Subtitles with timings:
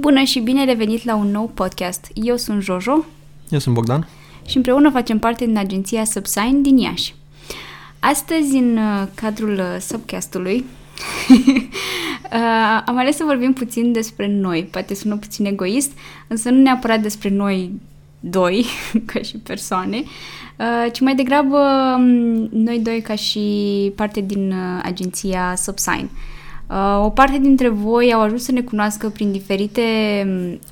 [0.00, 2.06] Bună și bine revenit la un nou podcast.
[2.14, 3.04] Eu sunt Jojo
[3.48, 4.08] Eu sunt Bogdan.
[4.46, 7.14] și împreună facem parte din agenția Subsign din Iași.
[7.98, 10.56] Astăzi, în uh, cadrul uh, subcastului,
[12.32, 14.68] uh, am ales să vorbim puțin despre noi.
[14.70, 15.92] Poate sună puțin egoist,
[16.26, 17.70] însă nu neapărat despre noi
[18.20, 18.66] doi,
[19.12, 20.02] ca și persoane,
[20.56, 21.58] uh, ci mai degrabă
[21.96, 22.04] um,
[22.52, 23.42] noi doi ca și
[23.96, 26.10] parte din uh, agenția Subsign.
[26.70, 29.82] Uh, o parte dintre voi au ajuns să ne cunoască prin diferite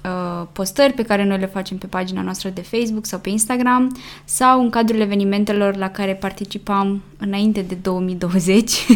[0.04, 3.96] uh, postări pe care noi le facem pe pagina noastră de Facebook sau pe Instagram
[4.24, 8.72] sau în cadrul evenimentelor la care participam înainte de 2020.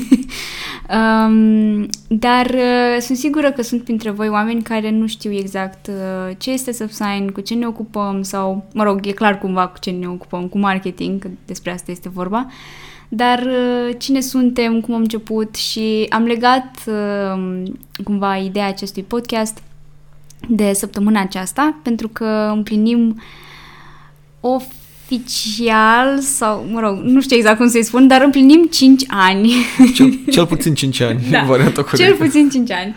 [0.96, 6.34] um, dar uh, sunt sigură că sunt printre voi oameni care nu știu exact uh,
[6.38, 9.90] ce este Subsign, cu ce ne ocupăm sau, mă rog, e clar cumva cu ce
[9.90, 12.46] ne ocupăm, cu marketing, că despre asta este vorba.
[13.12, 17.62] Dar uh, cine suntem, cum am început și am legat uh,
[18.04, 19.62] cumva ideea acestui podcast
[20.48, 23.20] de săptămâna aceasta, pentru că împlinim
[24.40, 29.52] oficial sau, mă rog, nu știu exact cum să-i spun, dar împlinim 5 ani.
[29.94, 32.02] Cel, cel puțin 5 ani, Da, varianta corectă.
[32.02, 32.94] Cel puțin 5 ani.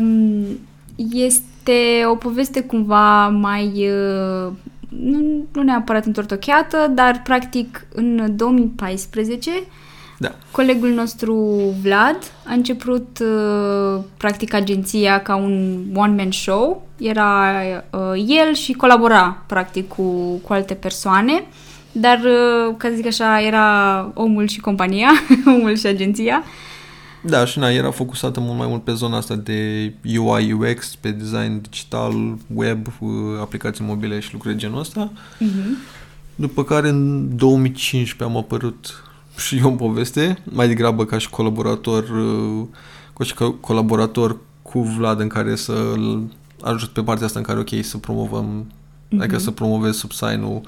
[0.00, 0.44] Um,
[1.12, 3.88] este o poveste cumva mai,
[4.46, 4.52] uh,
[4.88, 9.50] nu, nu neapărat întortocheată, dar practic în 2014
[10.18, 10.34] Da.
[10.50, 11.34] colegul nostru
[11.82, 16.86] Vlad a început uh, practic agenția ca un one-man show.
[16.96, 17.52] Era
[17.90, 20.02] uh, el și colabora practic cu,
[20.46, 21.44] cu alte persoane,
[21.92, 25.10] dar uh, ca să zic așa, era omul și compania,
[25.56, 26.42] omul și agenția.
[27.22, 31.10] Da, și na, era focusată mult mai mult pe zona asta de UI, UX, pe
[31.10, 35.12] design digital, web, uh, aplicații mobile și lucruri de genul ăsta.
[35.12, 35.96] Uh-huh.
[36.34, 39.04] După care în 2015 am apărut
[39.46, 42.66] și eu în poveste, mai degrabă ca și colaborator, uh,
[43.16, 46.22] ca și co- colaborator cu Vlad în care să-l
[46.62, 49.18] ajut pe partea asta în care, ok, să promovăm, mm-hmm.
[49.18, 50.60] adică să promovez subsign-ul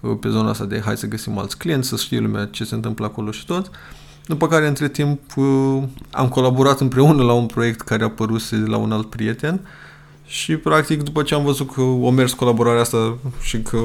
[0.00, 2.74] uh, pe zona asta de hai să găsim alți clienți, să știe lumea ce se
[2.74, 3.70] întâmplă acolo și tot.
[4.26, 8.66] După care, între timp, uh, am colaborat împreună la un proiect care a apăruse de
[8.66, 9.60] la un alt prieten
[10.26, 13.78] și, practic, după ce am văzut că o mers colaborarea asta și că,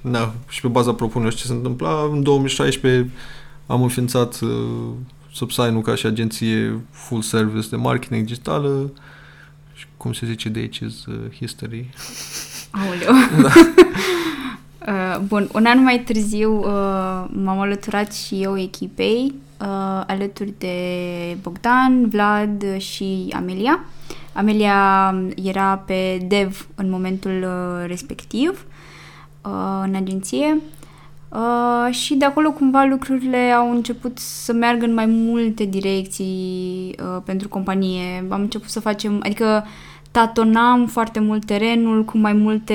[0.00, 3.10] na, și pe baza propunerii ce se întâmpla, în 2016
[3.66, 4.50] am înființat uh,
[5.32, 8.90] Subsign-ul ca și agenție full service de marketing digitală
[9.74, 11.90] și, cum se zice de aici, is uh, history.
[12.70, 13.12] Aoleu.
[13.42, 13.52] Da.
[14.86, 20.76] Uh, bun, un an mai târziu uh, m-am alăturat și eu echipei uh, alături de
[21.42, 23.84] Bogdan, Vlad și Amelia.
[24.32, 28.66] Amelia era pe dev în momentul uh, respectiv
[29.44, 30.58] uh, în agenție
[31.28, 37.22] uh, și de acolo cumva lucrurile au început să meargă în mai multe direcții uh,
[37.24, 38.26] pentru companie.
[38.30, 39.64] Am început să facem, adică
[40.12, 42.74] tatonam foarte mult terenul cu mai multe,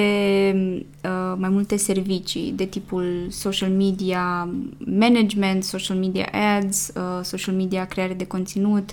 [1.04, 7.86] uh, mai multe servicii de tipul social media management, social media ads, uh, social media
[7.86, 8.90] creare de conținut,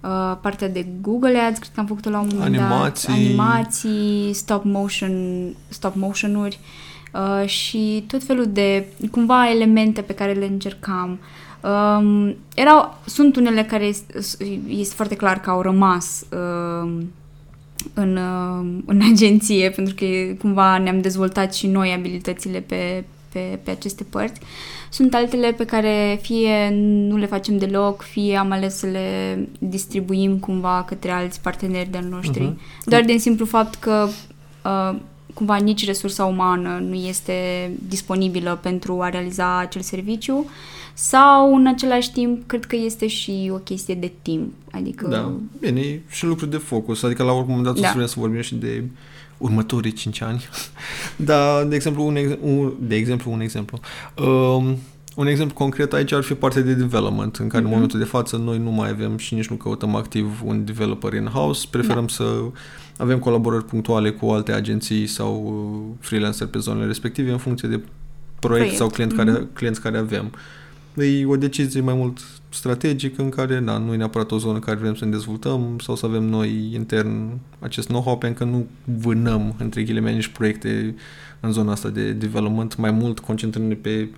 [0.00, 3.08] uh, partea de Google Ads, cred că am făcut-o la un moment Animații.
[3.08, 6.58] dat, animații, stop motion, stop motion-uri
[7.12, 11.18] uh, și tot felul de cumva elemente pe care le încercam.
[11.62, 14.18] Um, erau, sunt unele care este,
[14.66, 16.24] este foarte clar că au rămas
[16.82, 17.10] um,
[17.94, 20.04] în, uh, în agenție, pentru că
[20.38, 24.40] cumva ne-am dezvoltat și noi abilitățile pe, pe, pe aceste părți.
[24.90, 26.70] Sunt altele pe care fie
[27.08, 32.04] nu le facem deloc, fie am ales să le distribuim cumva către alți parteneri de-al
[32.04, 32.42] noștri.
[32.42, 32.60] Mhm.
[32.84, 34.08] Doar din simplu fapt că
[34.64, 34.96] uh,
[35.34, 40.46] cumva nici resursa umană nu este disponibilă pentru a realiza acel serviciu
[40.94, 44.52] sau în același timp cred că este și o chestie de timp.
[44.70, 47.80] Adică Da, bine, e și lucruri de focus, adică la un moment dat Da.
[47.80, 47.86] da.
[47.86, 48.84] să vrem să vorbim și de
[49.38, 50.44] următorii 5 ani.
[51.16, 53.78] da, de exemplu, un, ex- un, de exemplu, un exemplu.
[54.26, 54.76] Um,
[55.16, 57.66] un exemplu concret aici ar fi partea de development, în care Mhm.
[57.66, 61.12] în momentul de față noi nu mai avem și nici nu căutăm activ un developer
[61.12, 62.12] in-house, preferăm Da.
[62.12, 62.24] să
[62.96, 67.74] avem colaborări punctuale cu alte agenții sau uh, freelancer pe zonele respective în funcție de
[67.74, 67.90] proiect,
[68.40, 68.76] Proiect.
[68.76, 69.24] sau client Mhm.
[69.24, 70.32] care, clienți care avem.
[70.96, 72.18] E o decizie mai mult
[72.48, 75.78] strategică în care na, nu e neapărat o zonă în care vrem să ne dezvoltăm
[75.78, 80.94] sau să avem noi intern acest know-how pentru că nu vânăm între ghilimele nici proiecte
[81.40, 84.08] în zona asta de development, mai mult concentrându-ne pe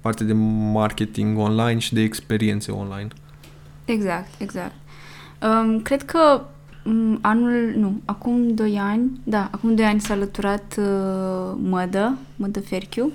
[0.00, 0.32] partea de
[0.72, 3.08] marketing online și de experiențe online.
[3.84, 4.74] Exact, exact.
[5.42, 6.44] Um, cred că
[6.84, 12.60] um, anul, nu, acum 2 ani, da, acum 2 ani s-a alăturat uh, Mădă, Mădă
[12.60, 13.12] Ferchiu, uh,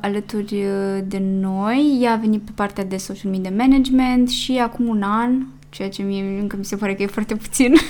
[0.00, 1.98] alături uh, de noi.
[2.00, 6.02] Ea a venit pe partea de social media management și acum un an, ceea ce
[6.02, 7.74] mie încă mi se pare că e foarte puțin,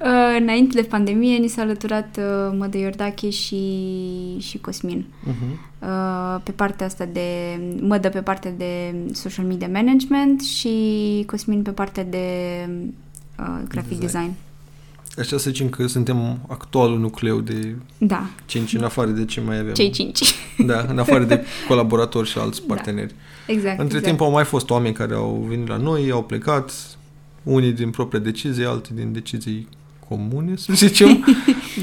[0.00, 5.06] Uh, înainte de pandemie ni s-a alăturat uh, Mădă Iordache și, și Cosmin.
[5.06, 5.58] Uh-huh.
[5.78, 7.60] Uh, pe partea asta de...
[7.80, 12.24] Mădă pe partea de social media management și Cosmin pe partea de
[13.38, 14.18] uh, graphic Design.
[14.18, 14.32] design.
[15.18, 19.58] Așa să zicem că suntem actualul nucleu de Da, cinci în afară de ce mai
[19.58, 19.72] avem.
[19.74, 20.34] cei cinci.
[20.66, 22.74] Da, în afară de colaboratori și alți Da.
[22.74, 23.14] parteneri.
[23.46, 23.70] Exact.
[23.80, 24.04] Între exact.
[24.04, 26.72] timp au mai fost oameni care au venit la noi, au plecat,
[27.42, 29.68] unii din proprie decizie, alții din decizii
[30.08, 31.24] comune, să zicem.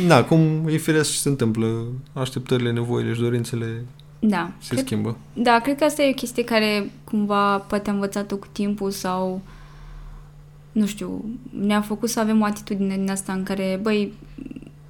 [0.08, 1.84] da, cum e firesc și se întâmplă,
[2.14, 3.86] așteptările, nevoile și dorințele
[4.20, 4.52] Da.
[4.60, 5.18] se Cred, schimbă.
[5.34, 9.42] da, cred că asta e o chestie care cumva poate am învățat-o cu timpul sau
[10.74, 11.26] nu știu,
[11.66, 14.14] ne-a făcut să avem o atitudine din asta în care, băi,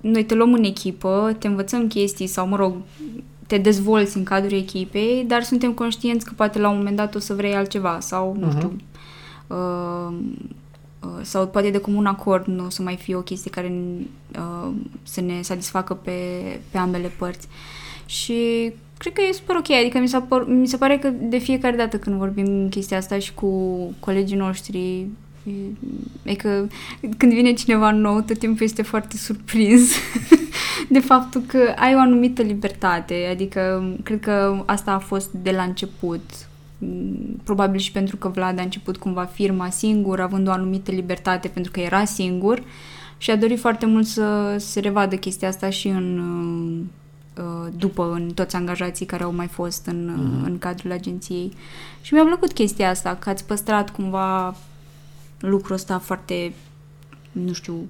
[0.02, 2.74] noi te luăm în echipă, te învățăm chestii sau, mă rog,
[3.48, 7.20] te dezvolți în cadrul echipei, dar suntem conștienți că poate la un moment dat o
[7.20, 8.56] să vrei altceva sau, nu Mhm.
[8.58, 8.76] știu,
[9.48, 10.14] uh,
[11.04, 13.74] uh, sau poate de comun acord nu o să mai fie o chestie care
[14.38, 14.72] uh,
[15.04, 16.12] să ne satisfacă pe,
[16.72, 17.48] pe ambele părți.
[18.06, 21.38] Și cred că e super ok, adică mi, s-a par, mi se pare că de
[21.38, 23.50] fiecare dată când vorbim chestia asta și cu
[24.00, 25.08] colegii noștri,
[25.44, 26.68] e- e că
[27.18, 29.90] când vine cineva nou, tot timpul este foarte surprins
[30.90, 35.64] de faptul că ai o anumită libertate, adică cred că asta a fost de la
[35.64, 36.22] început.
[36.78, 41.48] Mm, Probabil și pentru că Vlad a început cumva firma singur, având o anumită libertate
[41.48, 42.64] pentru că era singur
[43.18, 46.20] și a dorit foarte mult să se revadă chestia asta și în
[47.38, 50.46] uh, după în toți angajații care au mai fost în, Mhm.
[50.46, 51.52] în cadrul agenției.
[52.02, 54.56] Și mi-a plăcut chestia asta, că ați păstrat cumva
[55.50, 56.54] lucrul ăsta foarte,
[57.32, 57.88] nu știu,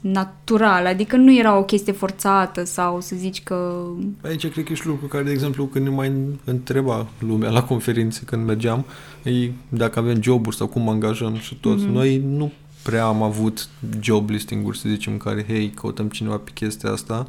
[0.00, 3.86] natural, adică nu era o chestie forțată sau să zici că...
[4.24, 6.12] Aici cred că e și lucru care, de exemplu, când ne mai
[6.44, 8.84] întreba lumea la conferințe când mergeam,
[9.22, 11.84] e dacă avem joburi sau cum angajăm și toți.
[11.84, 11.92] Mhm.
[11.92, 12.52] Noi nu
[12.82, 13.68] prea am avut
[14.00, 17.26] job listing-uri, să zicem, în care, hei, căutăm cineva pe chestia asta.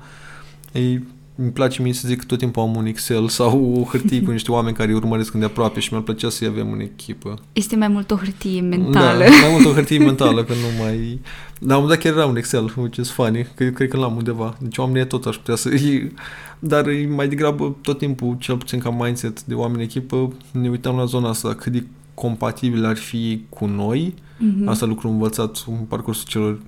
[0.72, 1.04] Ei,
[1.36, 4.32] îmi place mie să zic că tot timpul am un Excel sau o hârtie cu
[4.32, 7.40] niște oameni care îi urmăresc îndeaproape și mi-ar plăcea să-i avem în echipă.
[7.54, 9.24] Este mai mult o hârtie mentală.
[9.24, 11.20] Da, mai mult o hârtie mentală, că nu mai...
[11.60, 14.58] Dar am dat chiar era un Excel, which is funny, că cred că l-am undeva.
[14.60, 15.70] Deci oamenii tot aș putea să...
[15.70, 16.12] E,
[16.60, 20.70] dar e mai degrabă tot timpul, cel puțin ca mindset de oameni în echipă, ne
[20.70, 24.14] uităm la zona asta, cât de compatibil ar fi cu noi.
[24.38, 24.68] Mhm.
[24.68, 26.60] Asta lucru învățat în parcursul celor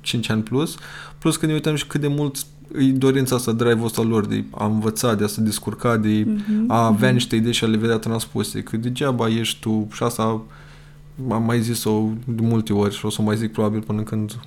[0.00, 0.76] 5 ani plus.
[1.18, 2.46] Plus că ne uităm și cât de mult
[2.78, 6.64] e dorința asta, drive-ul ăsta lor de a învăța, de a se descurca, de Mhm.
[6.68, 7.16] a avea Mhm.
[7.16, 8.62] niște idei și a le vedea transpuse.
[8.62, 10.42] Că degeaba ești tu și asta
[11.30, 14.38] am mai zis-o de multe ori și o să o mai zic probabil până când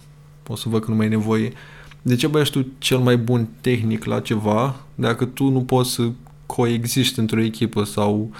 [0.47, 1.53] o să văd că nu mai e nevoie.
[2.01, 6.09] Degeaba ești tu cel mai bun tehnic la ceva dacă tu nu poți să
[6.45, 8.31] coexiști într-o echipă sau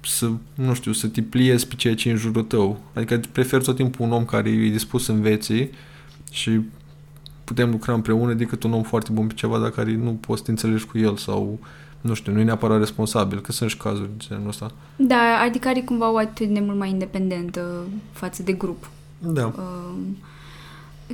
[0.00, 2.80] să, nu știu, să te pliezi pe ceea ce e în jurul tău.
[2.94, 5.70] Adică prefer tot timpul un om care e dispus să învețe
[6.30, 6.60] și
[7.44, 10.44] putem lucra împreună decât un om foarte bun pe ceva, dar care nu poți să
[10.44, 11.58] te înțelegi cu el sau,
[12.00, 14.70] nu știu, nu e neapărat responsabil, că sunt și cazuri de genul ăsta.
[14.96, 18.88] Da, adică are cumva o atitudine mult mai independentă față de grup.
[19.18, 19.44] Da.
[19.44, 20.16] Um,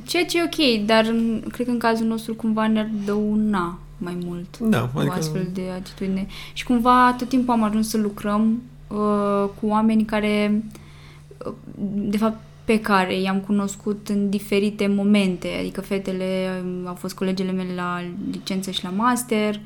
[0.05, 4.17] Ceea ce e ok, dar în- cred că în cazul nostru cumva ne-ar dăuna mai
[4.25, 5.15] mult Da, o adică...
[5.17, 6.27] astfel de atitudine.
[6.53, 10.63] Și cumva tot timpul am ajuns să lucrăm uh, cu oameni care,
[11.45, 11.53] uh,
[11.93, 15.47] de fapt, pe care i-am cunoscut în diferite momente.
[15.59, 18.01] Adică fetele um, au fost colegele mele la
[18.31, 19.59] licență și la master.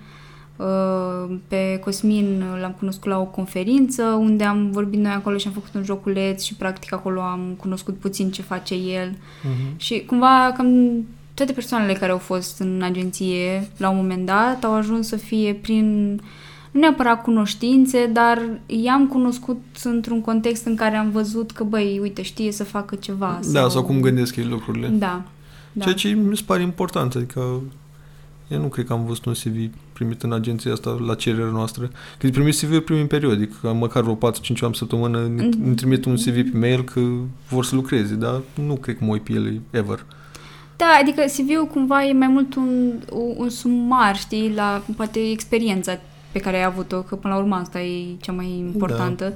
[0.55, 5.53] Uh, pe Cosmin l-am cunoscut la o conferință unde am vorbit noi acolo și am
[5.53, 9.17] făcut un joculeț și practic acolo am cunoscut puțin ce face el.
[9.43, 9.77] Mhm.
[9.77, 14.73] Și cumva cam toate persoanele care au fost în agenție la un moment dat au
[14.73, 16.19] ajuns să fie prin
[16.75, 22.21] nu neapărat cunoștințe, dar i-am cunoscut într-un context în care am văzut că, băi, uite,
[22.21, 23.39] știe să facă ceva.
[23.51, 24.87] Da, sau cum gândesc ei lucrurile.
[24.87, 25.21] Da.
[25.71, 25.83] da.
[25.83, 27.61] Ceea ce mi se pare important, adică
[28.47, 31.89] eu nu cred că am văzut un CV primit în agenția asta la cererea noastră.
[32.17, 35.65] Când primit CV-ul primim periodic, că măcar vreo 4-5 oameni pe săptămână Mhm.
[35.65, 37.01] îmi trimit un CV pe mail că
[37.49, 40.05] vor să lucreze, dar nu cred că mă uit pe ele ever.
[40.77, 45.99] Da, adică CV-ul cumva e mai mult un, un, un sumar, știi, la poate experiența
[46.35, 49.33] pe care ai avut-o, că până la urmă asta e cea mai importantă.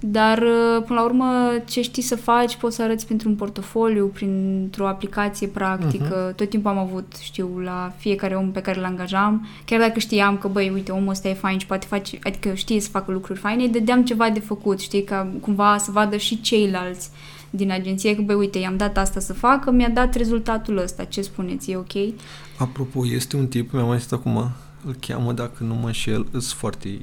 [0.00, 4.88] Dar, uh, până la urmă, ce știi să faci, poți să arăți printr-un portofoliu, printr-o
[4.88, 6.32] aplicație practică.
[6.36, 10.36] Tot timpul am avut, știu, la fiecare om pe care îl angajam, chiar dacă știam
[10.36, 13.38] că, băi, uite, omul ăsta e fain și poate face, adică știe să facă lucruri
[13.38, 17.10] faine, îi dădeam ceva de făcut, știi, ca cumva să vadă și ceilalți
[17.50, 21.20] din agenție că, băi, uite, i-am dat asta să facă, mi-a dat rezultatul ăsta, ce
[21.20, 22.14] spuneți, e ok?
[22.58, 24.50] Apropo, este un tip, mi-am mai zis acum,
[24.86, 27.00] îl cheamă, dacă nu mă înșel, îs foarte...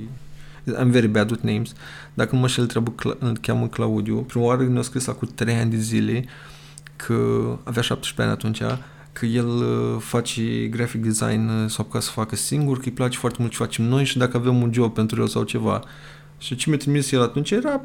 [0.81, 1.73] I'm very bad with names.
[2.13, 4.17] Dacă nu mă înșel, trebuie, îl cheamă Claudiu.
[4.17, 6.25] Prima oară ne-a scris acum 3 ani de zile
[6.95, 7.13] că
[7.63, 8.79] avea 17 ani atunci,
[9.13, 13.17] că el uh, face graphic design uh, sau ca să facă singur, că îi place
[13.17, 15.83] foarte mult ce facem noi și dacă avem un job pentru el sau ceva.
[16.41, 17.81] Și ce mi-a trimis el atunci era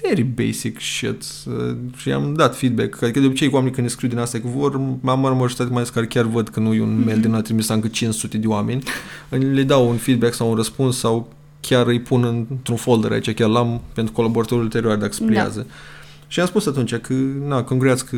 [0.00, 3.02] very basic shit uh, și am dat feedback.
[3.02, 5.84] Adică de obicei cu oamenii când ne scriu din asta, că vor, am majoritate mai
[5.92, 8.82] care chiar văd că nu e un mail din a trimis încă 500 de oameni,
[9.28, 13.48] le dau un feedback sau un răspuns sau chiar îi pun într-un folder aici, chiar
[13.48, 15.60] l-am pentru colaboratorul ulterior dacă se pliază.
[15.60, 15.74] Da.
[16.26, 17.14] Și am spus atunci că,
[17.46, 18.16] na, congrats că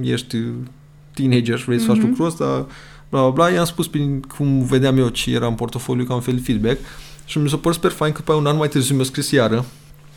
[0.00, 0.36] ești
[1.14, 2.00] teenager și vrei să faci mm-hmm.
[2.00, 2.66] lucrul ăsta,
[3.08, 3.50] bla, bla, bla.
[3.50, 6.78] I-am spus prin cum vedeam eu ce era în portofoliu, ca un fel de feedback.
[7.28, 9.64] Și mi s-a părut super fain că pe un an mai târziu mi-a scris iară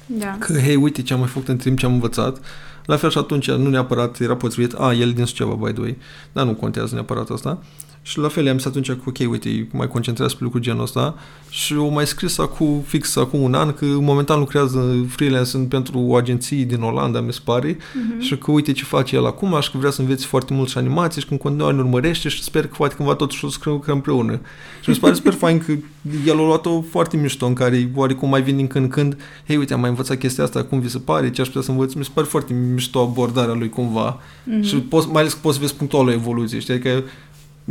[0.05, 0.35] da.
[0.39, 2.37] că, hei, uite ce am mai făcut în timp ce am învățat.
[2.85, 5.97] La fel și atunci nu neapărat era potrivit, a, el din Suceava, by the way,
[6.31, 7.63] dar nu contează neapărat asta.
[8.03, 11.15] Și la fel am zis atunci că, ok, uite, mai concentrează pe lucruri genul ăsta
[11.49, 16.15] și o mai scris acum, fix acum un an, că momentan lucrează freelance pentru o
[16.15, 18.19] agenție din Olanda, mi se pare, uh-huh.
[18.19, 20.77] și că uite ce face el acum și că vrea să înveți foarte mult și
[20.77, 23.57] animații și că în continuare ne urmărește și sper că poate cândva totuși o să
[23.63, 24.39] lucrăm împreună.
[24.81, 25.73] Și mi se pare super fain că
[26.25, 29.17] el a luat-o foarte mișto în care oarecum mai vin din când în când,
[29.47, 31.71] hei, uite, am mai învățat chestia asta, cum vi se pare, ce aș putea să
[31.71, 31.93] învăț.
[31.93, 34.19] Mi se pare foarte mișto abordarea lui cumva.
[34.19, 34.67] Uh-huh.
[34.67, 36.73] Și poți, mai ales că poți să vezi punctuală evoluție, știi?
[36.73, 37.03] Adică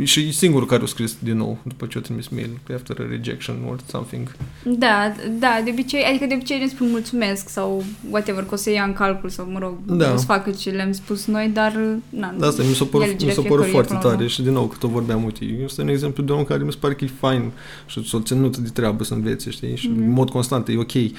[0.03, 3.55] și singurul care a scris din nou după ce a trimis mail after a rejection
[3.69, 4.35] or something.
[4.63, 8.69] Da, da, de obicei, adică de obicei ne spun mulțumesc sau whatever, că o să
[8.69, 10.13] ia în calcul sau, mă rog, da.
[10.13, 11.79] o să facă ce le-am spus noi, dar,
[12.09, 14.83] na, da, asta mi s-a părut, mi s-a părut foarte tare și din nou, cât
[14.83, 17.51] o vorbeam, uite, este un exemplu de om care mi se pare că e fain
[17.85, 19.97] și s-a ținut de treabă să învețe, știi, și mm-hmm.
[19.97, 21.11] în mod constant e ok, uh,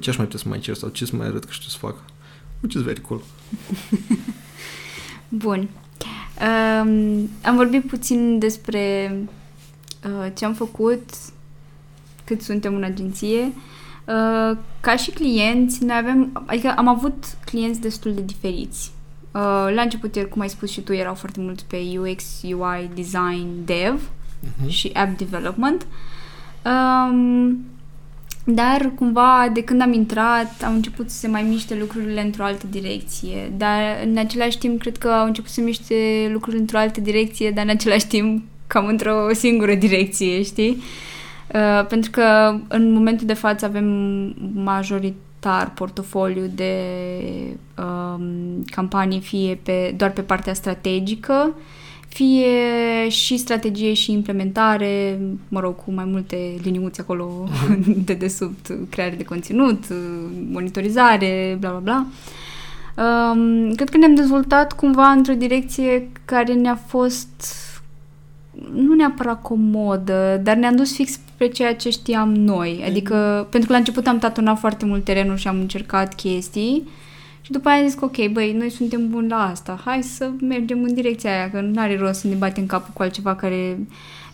[0.00, 1.76] ce aș mai putea să mai cer sau ce să mai arăt că știu să
[1.78, 1.94] fac,
[2.60, 3.22] which is very cool.
[5.28, 5.68] Bun.
[6.40, 9.12] Um, am vorbit puțin despre
[10.04, 11.10] uh, ce am făcut,
[12.24, 13.40] cât suntem în agenție.
[13.40, 18.92] Uh, ca și clienți, noi avem, adică am avut clienți destul de diferiți.
[19.32, 23.64] Uh, la început, cum ai spus și tu, erau foarte mulți pe UX, UI, design,
[23.64, 24.68] dev uh-huh.
[24.68, 25.86] și app development.
[26.64, 27.64] Um,
[28.44, 32.66] dar cumva de când am intrat au început să se mai miște lucrurile într-o altă
[32.70, 33.52] direcție.
[33.56, 37.50] Dar în același timp cred că au început să se miște lucrurile într-o altă direcție,
[37.50, 40.82] dar în același timp cam într-o singură direcție, știi?
[41.54, 43.86] Uh, pentru că în momentul de față avem
[44.54, 46.74] majoritar portofoliu de
[47.78, 51.62] um, campanii fie pe, doar pe partea strategică, uh,
[52.14, 58.04] fie și strategie și implementare, mă rog, cu mai multe liniuțe acolo mhm.
[58.08, 59.84] de desubt, creare de conținut,
[60.50, 62.06] monitorizare, bla bla bla.
[63.04, 67.54] Um, cred că ne-am dezvoltat cumva într-o direcție care ne-a fost
[68.74, 72.84] nu neapărat comodă, dar ne-am dus fix pe ceea ce știam noi.
[72.86, 76.88] Adică, pentru că la început am tatonat foarte mult terenul și am încercat chestii
[77.50, 80.30] și după aia am zis că, ok, băi, noi suntem buni la asta, hai să
[80.40, 83.78] mergem în direcția aia, că nu are rost să ne batem capul cu altceva care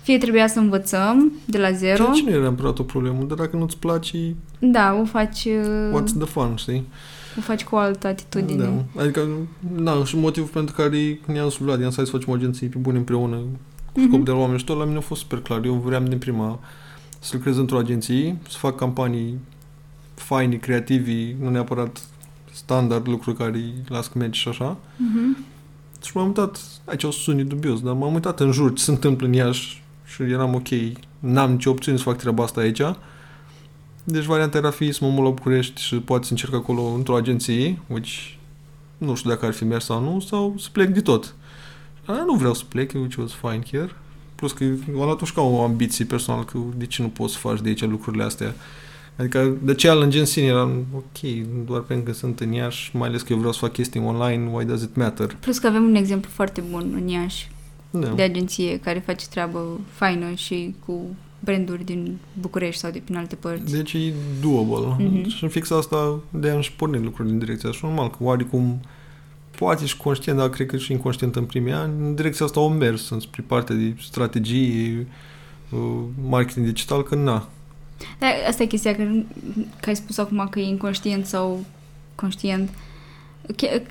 [0.03, 1.97] fie trebuia să învățăm de la zero.
[1.97, 4.35] Ceea ce nu era neapărat o problemă, dar dacă nu-ți place...
[4.59, 5.45] Da, o faci...
[5.45, 6.85] Uh, what's the fun, știi?
[7.39, 8.85] O faci cu o altă atitudine.
[8.95, 9.27] Da, adică,
[9.77, 13.37] da, și motivul pentru care ne-am sublat, i-am să facem o agenție pe bune împreună
[13.93, 14.25] cu scop mm-hmm.
[14.25, 15.65] de la oameni și tot la mine a fost super clar.
[15.65, 16.59] Eu vreau din prima
[17.19, 19.39] să lucrez într-o agenție, să fac campanii
[20.15, 22.01] faine, creativi, nu neapărat
[22.57, 24.77] standard, lucruri care îi las mergi și așa.
[24.77, 25.55] Uh-huh.
[26.05, 29.27] Și m-am uitat, aici o suni dubios, dar m-am uitat în jur ce se întâmplă
[29.27, 30.69] în Iași și eram ok,
[31.19, 32.83] n-am nicio opțiune să fac treaba asta aici.
[34.05, 37.17] Deci varianta era fi să mă mut la București și poate să încerc acolo într-o
[37.17, 38.37] agenție, which
[38.99, 41.35] nu știu dacă ar fi mers sau nu, sau să plec de tot.
[42.05, 43.91] A, nu vreau să plec, which was fine here.
[44.35, 47.61] Plus că am luat ca o ambiție personală că de ce nu poți să faci
[47.61, 48.55] de aici lucrurile astea.
[49.17, 51.31] Adică de challenge în sine eram ok,
[51.67, 54.51] doar pentru că sunt în Iași, mai ales că eu vreau să fac chestii online,
[54.53, 55.37] why does it matter?
[55.41, 57.51] Plus că avem un exemplu foarte bun în Iași
[57.91, 58.09] da.
[58.09, 61.01] de agenție care face treabă faină și cu
[61.41, 63.73] branduri din București sau de prin alte părți.
[63.73, 64.97] Deci e doable.
[64.99, 65.27] Mm-hmm.
[65.27, 68.81] Și în fix asta de am și pornit lucrurile în direcția așa normal, că oarecum
[69.59, 72.69] poate și conștient, dar cred că și inconștient în primii ani, în direcția asta au
[72.69, 75.07] mers, spre partea de strategie,
[75.71, 77.49] uh, marketing digital, că na,
[78.19, 79.03] dar asta e chestia, că,
[79.81, 81.65] că ai spus acum că e inconștient sau
[82.15, 82.71] conștient.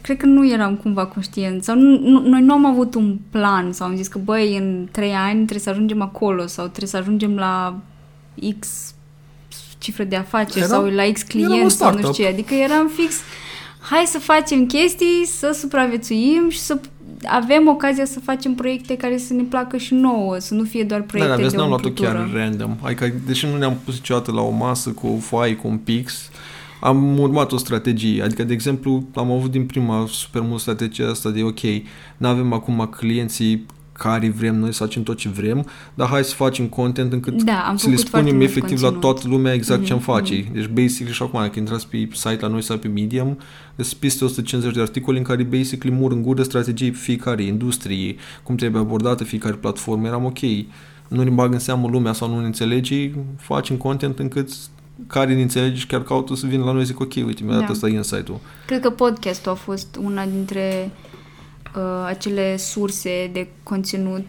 [0.01, 3.73] Cred că nu eram cumva conștient sau nu, nu, noi nu am avut un plan
[3.73, 6.97] sau am zis că băi, în trei ani trebuie să ajungem acolo sau trebuie să
[6.97, 7.79] ajungem la
[8.59, 8.93] X
[9.77, 12.27] cifră de afaceri era, sau la X clienți sau nu știu ce.
[12.27, 13.15] Adică eram fix
[13.89, 16.79] hai să facem chestii, să supraviețuim și să
[17.23, 21.01] avem ocazia să facem proiecte care să ne placă și nouă, să nu fie doar
[21.01, 22.77] proiecte da, da, de n-am luat-o chiar random.
[22.81, 26.29] Adică, deși nu ne-am pus niciodată la o masă cu o foaie, cu un pix,
[26.81, 28.23] am urmat o strategie.
[28.23, 31.61] Adică, de exemplu, am avut din prima super mult strategia asta de ok,
[32.17, 33.65] nu avem acum clienții
[33.97, 37.65] care vrem noi să facem tot ce vrem, dar hai să facem content încât Da,
[37.67, 38.93] am să le făcut foarte spunem mult efectiv conținut.
[38.93, 40.33] la toată lumea exact ce am Mhm, face.
[40.45, 40.53] mhm.
[40.53, 43.37] Deci, basically, și acum, dacă intrați pe site la noi sau pe Medium,
[43.75, 48.15] sunt peste 150 de articole în care, basically, mur în gură strategiei pe fiecare industrie,
[48.43, 50.07] cum trebuie abordată fiecare platformă.
[50.07, 50.39] Eram ok,
[51.07, 54.49] nu ne bag în seamă lumea sau nu ne înțelege, facem content încât
[55.07, 57.65] care ne înțelege și chiar caută să vină la noi zic ok, uite, mi-a dat
[57.65, 57.71] Da.
[57.71, 58.39] asta insight-ul.
[58.65, 61.14] Cred că podcastul a fost una dintre uh,
[62.05, 64.25] acele surse de conținut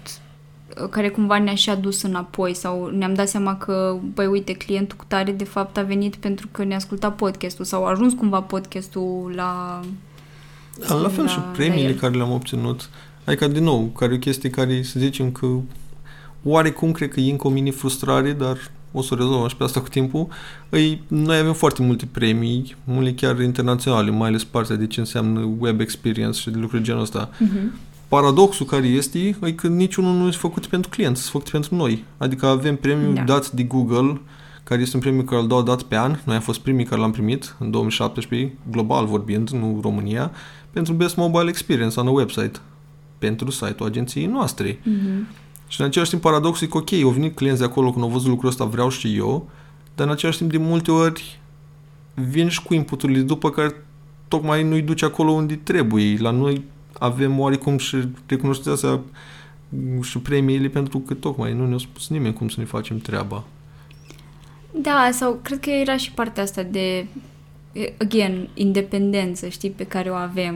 [0.83, 4.97] uh, care cumva ne-a și adus înapoi sau ne-am dat seama că, băi, uite, clientul
[4.97, 8.41] cu tare de fapt a venit pentru că ne-a ascultat podcastul sau a ajuns cumva
[8.41, 9.81] podcastul la...
[10.89, 11.95] Da, la fel la- și la premiile el.
[11.99, 12.89] care le-am obținut.
[13.25, 15.47] Adică, din nou, care e o chestie care, să zicem că
[16.45, 19.65] oarecum cred că e încă o mini frustrare, dar o să o rezolvăm și pe
[19.65, 20.27] asta cu timpul.
[20.69, 25.55] Îi, noi avem foarte multe premii, multe chiar internaționale, mai ales partea de ce înseamnă
[25.59, 27.29] web experience și de lucruri genul ăsta.
[27.29, 27.95] Uh-huh.
[28.09, 32.05] Paradoxul care este e că niciunul nu este făcut pentru client, sunt făcut pentru noi.
[32.17, 33.23] Adică avem premiul Da.
[33.23, 34.21] dat de Google,
[34.65, 36.19] care este un premiu care îl dau dat pe an.
[36.25, 40.31] Noi am fost primii care l-am primit în 2017, global vorbind, nu România,
[40.71, 42.61] pentru Best Mobile Experience on a website,
[43.19, 44.73] pentru site-ul agenției noastre.
[44.75, 45.46] Uh-huh.
[45.69, 48.11] Și în același timp paradoxul e că ok, au venit clienți de acolo când au
[48.11, 49.49] văzut lucrul ăsta, vreau și eu,
[49.95, 51.41] dar în același timp de multe ori
[52.15, 53.75] vin și cu inputurile după care
[54.29, 56.17] tocmai nu-i duce acolo unde trebuie.
[56.19, 56.65] La noi
[56.99, 57.97] avem oarecum și
[58.27, 59.01] recunoștința asta
[60.03, 63.45] și premiile pentru că tocmai nu ne-a spus nimeni cum să ne facem treaba.
[64.83, 67.07] Da, sau cred că era și partea asta de
[67.99, 70.55] again, independență, știi, pe care o avem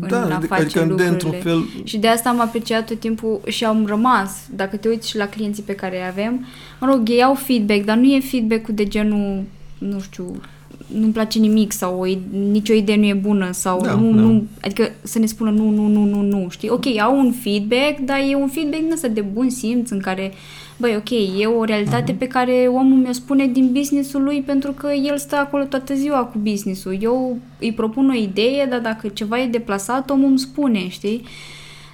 [0.00, 1.04] în da, a adică, face adică lucrurile.
[1.04, 4.30] de într-un fel Și de asta am apreciat tot timpul și am rămas.
[4.54, 6.44] Dacă te uiți și la clienții pe care îi avem,
[6.80, 9.42] mă rog, ei au feedback, dar nu e feedback-ul de genul,
[9.78, 10.40] nu știu,
[10.86, 14.20] nu-mi place nimic sau o, id- nicio idee nu e bună sau Da, nu, da.
[14.20, 16.68] nu, adică să ne spună nu, nu, nu, nu, nu, știi?
[16.68, 20.32] Ok, au un feedback, dar e un feedback din ăsta de bun simț în care,
[20.76, 22.18] băi, ok, e o realitate Mhm.
[22.20, 26.18] pe care omul mi-o spune din business-ul lui pentru că el stă acolo toată ziua
[26.24, 26.96] cu business-ul.
[27.00, 31.24] Eu îi propun o idee, dar dacă ceva e deplasat, omul îmi spune, știi?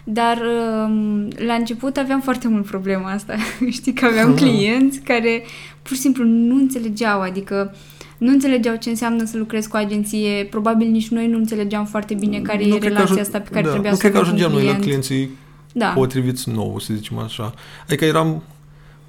[0.05, 3.35] Dar um, la început aveam foarte mult problema asta.
[3.71, 4.37] Știi că aveam Mhm.
[4.39, 5.43] clienți care
[5.83, 7.75] pur și simplu nu înțelegeau, adică
[8.19, 12.15] nu înțelegeau ce înseamnă să lucrezi cu o agenție, probabil nici noi nu înțelegeam foarte
[12.15, 14.03] bine care nu e cred că relația ajung- asta pe care da, trebuia nu să
[14.03, 15.03] cred că o avem cu ajungeam un noi la client.
[15.07, 15.37] clienții
[15.73, 17.55] Da, potriviți nou, să zicem așa.
[17.87, 18.43] Adică eram,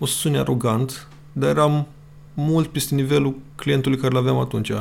[0.04, 1.88] o să sune arogant, dar eram
[2.34, 4.72] mult peste nivelul clientului care l-aveam atunci.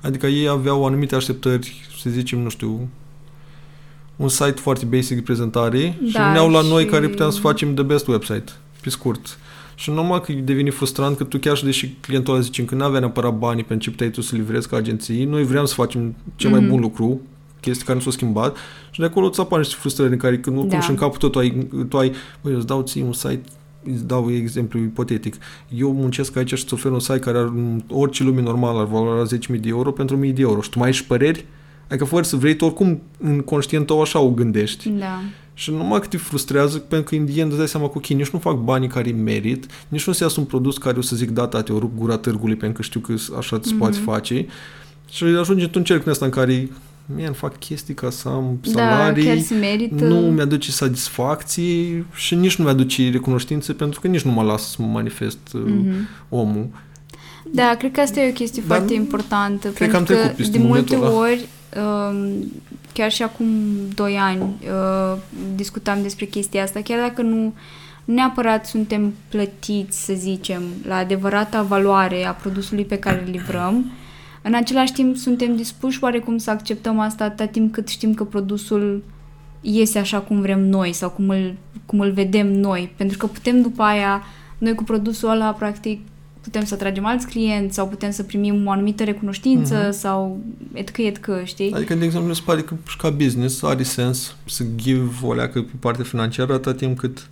[0.00, 2.88] Adică ei aveau anumite așteptări, să zicem, nu știu,
[4.16, 7.40] un site foarte basic de prezentare și Da, veneau la noi și- care puteam să
[7.40, 8.44] facem the best website,
[8.82, 9.38] pe scurt.
[9.74, 12.84] Și normal că devine frustrant că tu chiar și deși clientul ăla zice că nu
[12.84, 16.14] avea neapărat banii pentru ce puteai tu să livrezi ca agenții, noi vreau să facem
[16.36, 16.68] cel mai Mhm.
[16.68, 17.20] bun lucru,
[17.60, 18.56] chestii care nu s-au schimbat
[18.90, 20.84] și de acolo îți apar niște frustrări în care când oricum Da.
[20.84, 23.42] și în capul tău tu ai, tu ai băi, eu îți dau ție un site
[23.94, 25.34] îți dau exemplu ipotetic.
[25.68, 28.86] Eu muncesc aici și îți ofer un site care are un- orice lume normală ar
[28.86, 31.44] valoarea 10.000 de euro pentru 1.000 de euro și tu mai ai și păreri?
[31.88, 34.88] Adică fără să vrei, tu oricum în conștient tău așa o gândești.
[34.88, 35.20] da.
[35.58, 38.06] Și numai că te frustrează, pentru că în the end îți dai seama că ok,
[38.06, 41.00] nici nu fac banii care îi merit, nici nu se iasă un produs care o
[41.00, 43.78] să zic data, te o rup gura târgului pentru că știu că așa îți Mhm.
[43.78, 44.46] poți face.
[45.10, 46.68] Și ajunge într-un cerc în ăsta în care
[47.06, 50.04] man, fac chestii ca să am Da, salarii, chiar se merită.
[50.04, 54.76] nu mi-aduce satisfacție și nici nu mi-aduce recunoștință pentru că nici nu mă las să
[54.78, 56.08] mă manifest uh, Mhm.
[56.28, 56.66] omul.
[57.52, 59.68] Da, cred că asta e o chestie Dar foarte nu- importantă.
[59.68, 61.26] cred că am pentru că, trecut peste de multe momentul ăla.
[61.28, 61.46] ori,
[62.10, 62.52] um,
[62.92, 63.46] chiar și acum
[63.94, 65.18] 2 ani, uh,
[65.54, 67.54] discutam despre chestia asta, chiar dacă nu
[68.04, 73.90] neapărat suntem plătiți, să zicem, la adevărata valoare a produsului pe care îl livrăm,
[74.46, 79.02] în același timp suntem dispuși oarecum să acceptăm asta atâta timp cât știm că produsul
[79.60, 81.54] iese așa cum vrem noi sau cum îl,
[81.86, 82.92] cum îl vedem noi.
[82.96, 84.22] Pentru că putem după aia,
[84.58, 86.00] noi cu produsul ăla, practic,
[86.40, 89.90] putem să atragem alți clienți sau putem să primim o anumită recunoștință Mhm.
[89.92, 90.38] sau
[90.72, 91.72] etcă, etcă, știi?
[91.72, 95.60] Adică, de exemplu, îmi pare că și ca business are sens să give o leacă
[95.62, 97.28] pe partea financiară atâta timp cât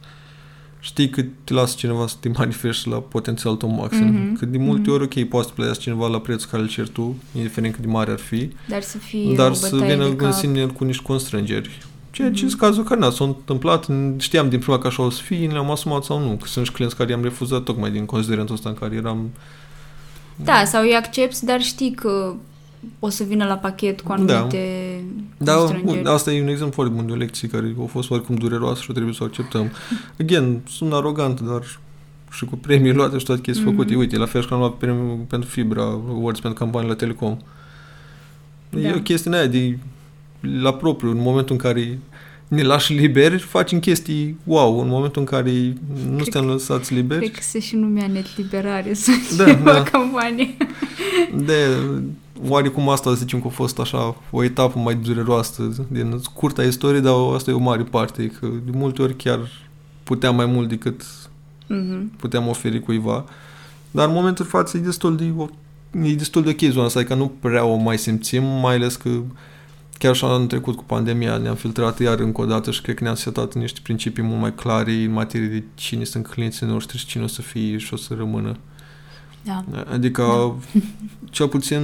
[0.87, 4.07] știi că te lasă cineva să te manifesti la potențial tău maxim.
[4.07, 4.37] Mhm.
[4.39, 4.93] Că de multe Mhm.
[4.93, 7.91] ori, ok, poți să plătească cineva la prețul care îl ceri tu, indiferent cât de
[7.91, 10.33] mare ar fi, Dar să fie dar o să bătaie vină de în cap.
[10.33, 11.79] sine cu niște constrângeri.
[12.11, 12.49] Ceea ce Mhm.
[12.49, 13.87] sunt cazul care n s-a întâmplat,
[14.19, 16.37] știam din prima că așa o să fie, le-am asumat sau nu.
[16.37, 19.31] Că sunt și clienți care i-am refuzat tocmai din considerentul ăsta în care eram
[20.37, 22.35] Da, sau îi accepti, dar știi că
[22.99, 24.94] o să vină la pachet cu anumite
[25.45, 26.03] Da, constrângeri.
[26.03, 28.81] bun, asta e un exemplu foarte bun de o lecție care a fost oricum dureroasă
[28.83, 29.71] și trebuie să o acceptăm.
[30.21, 31.63] Again, sunt arogant, dar
[32.33, 33.75] și cu premii luate și toate chestii Mhm.
[33.75, 33.95] făcute.
[33.97, 37.37] Uite, la fel și că am luat premiul pentru Fibra Awards pentru campanie la Telecom.
[38.77, 38.95] E Da.
[38.97, 39.79] o chestie în aia de
[40.63, 41.99] la propriu, în momentul în care
[42.49, 47.21] ne lași liberi, facem chestii wow, în momentul în care nu Cred suntem lăsați liberi.
[47.21, 49.83] Cred că se și numea net liberare sau Da, ceva da.
[49.83, 50.57] campanie.
[51.37, 51.67] De
[52.49, 57.15] oarecum asta zicem că a fost așa o etapă mai dureroasă din scurta istorie, dar
[57.35, 59.39] asta e o mare parte, că de multe ori chiar
[60.03, 61.03] puteam mai mult decât
[61.67, 62.17] Mhm.
[62.17, 63.25] puteam oferi cuiva.
[63.91, 65.49] Dar în momentul de față e destul de, o-
[66.03, 69.11] e destul de ok zona asta, adică nu prea o mai simțim, mai ales că
[69.99, 73.05] chiar și anul trecut cu pandemia ne-am filtrat iar încă o dată și cred că
[73.05, 77.07] ne-am setat niște principii mult mai clare în materie de cine sunt clienții noștri și
[77.07, 78.57] cine o să fie și o să rămână.
[79.45, 79.65] Da.
[79.93, 80.55] Adică,
[81.31, 81.83] cel puțin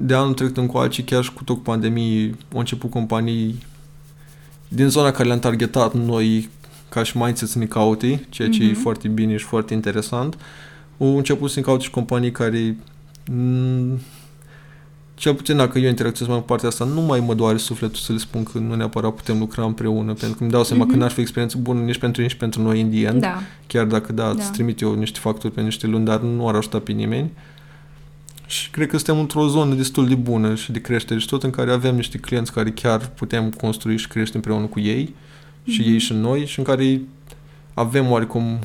[0.00, 3.62] de anul trecut încoace, chiar și cu tot cu pandemie, au început companii
[4.68, 6.48] din zona care le-am targetat noi
[6.88, 8.80] ca și mindset să ne caute, ceea ce e Mhm.
[8.80, 10.38] foarte bine și foarte interesant.
[10.98, 12.76] Au început să ne caute și companii care
[13.30, 13.98] m-
[15.14, 18.12] cel puțin dacă eu interacționez mai cu partea asta, nu mai mă doare sufletul să
[18.12, 20.92] le spun că nu neapărat putem lucra împreună, pentru că îmi dau seama Mhm.
[20.92, 23.20] că n-ar fi experiență bună nici pentru ei, nici pentru noi în the end.
[23.20, 23.40] Da.
[23.66, 24.30] Chiar dacă, da, Da.
[24.30, 27.30] îți trimit eu niște facturi pe niște luni, dar nu ar ajuta pe nimeni.
[28.48, 31.50] Și cred că suntem într-o zonă destul de bună și de creștere și tot în
[31.50, 35.14] care avem niște clienți care chiar putem construi și crește împreună cu ei
[35.64, 35.90] și Mhm.
[35.90, 37.00] ei și noi și în care
[37.74, 38.58] avem oarecum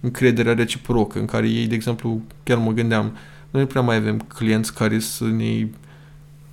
[0.00, 3.16] încrederea reciprocă, în care ei, de exemplu, chiar mă gândeam,
[3.50, 5.66] noi nu prea mai avem clienți care să ne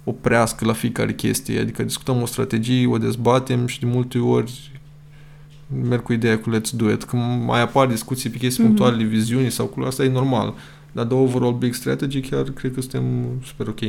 [0.03, 4.71] oprească la fiecare chestie, adică discutăm o strategie, o dezbatem și de multe ori
[5.87, 7.03] merg cu ideea cu let's do it.
[7.03, 8.73] Când mai apar discuții pe chestii Mhm.
[8.73, 10.53] punctuale de viziuni sau cu asta e normal.
[10.91, 13.03] Dar de overall big strategy chiar cred că suntem
[13.45, 13.79] super ok.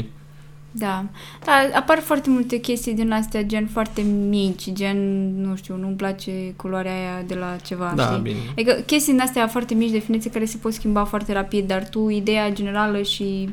[0.73, 1.05] Da.
[1.45, 4.97] Da, apar foarte multe chestii din astea, gen foarte mici, gen,
[5.41, 8.23] nu știu, nu-mi place culoarea aia de la ceva, Da, știi?
[8.23, 8.37] bine.
[8.51, 12.09] Adică chestii din astea foarte mici, definiții care se pot schimba foarte rapid, dar tu,
[12.09, 13.49] ideea generală și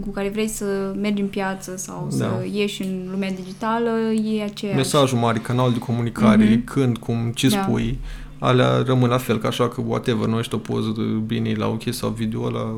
[0.00, 2.16] cu care vrei să mergi în piață sau Da.
[2.16, 4.76] să ieși în lumea digitală e aceeași.
[4.76, 6.64] Mesajul mare, canal de comunicare, Mhm.
[6.64, 7.62] când, cum, ce Da.
[7.62, 7.98] spui,
[8.42, 11.66] alea rămân la fel, ca așa că whatever, nu ești o poză de bine la
[11.66, 12.74] ok sau video la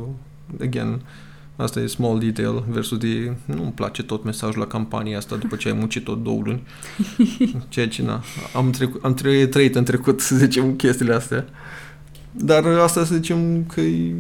[0.61, 1.01] again,
[1.57, 5.69] asta e small detail versus de nu-mi place tot mesajul la campania asta după ce
[5.69, 6.63] ai muncit tot două luni.
[7.69, 8.23] Ceea ce, na,
[8.55, 11.45] am, trecut, am tre- trăit în trecut, să zicem, chestiile astea.
[12.31, 14.15] Dar asta să zicem că e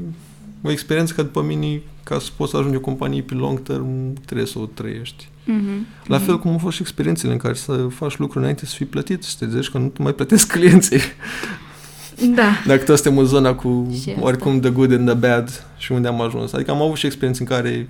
[0.66, 4.12] o experiență că după mine, ca să poți să ajungi o companie pe long term,
[4.24, 5.28] trebuie să o trăiești.
[5.44, 5.86] Mhm.
[6.06, 8.86] La fel cum au fost și experiențele în care să faci lucruri înainte să fii
[8.86, 11.00] plătit și te zici că nu te mai plătesc clienții.
[12.34, 12.48] Da.
[12.66, 14.22] Dacă toți suntem în zona cu Și asta.
[14.22, 16.52] oricum the good and the bad și unde am ajuns.
[16.52, 17.88] Adică am avut și experiențe în care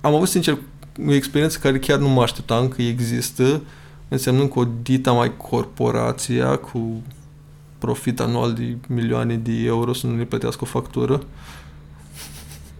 [0.00, 0.58] am avut sincer
[1.06, 3.62] o experiență care chiar nu mă așteptam că există,
[4.08, 7.02] însemnând că o dita mai corporația cu
[7.82, 11.22] profit anual de milioane de euro să nu le plătească o factură.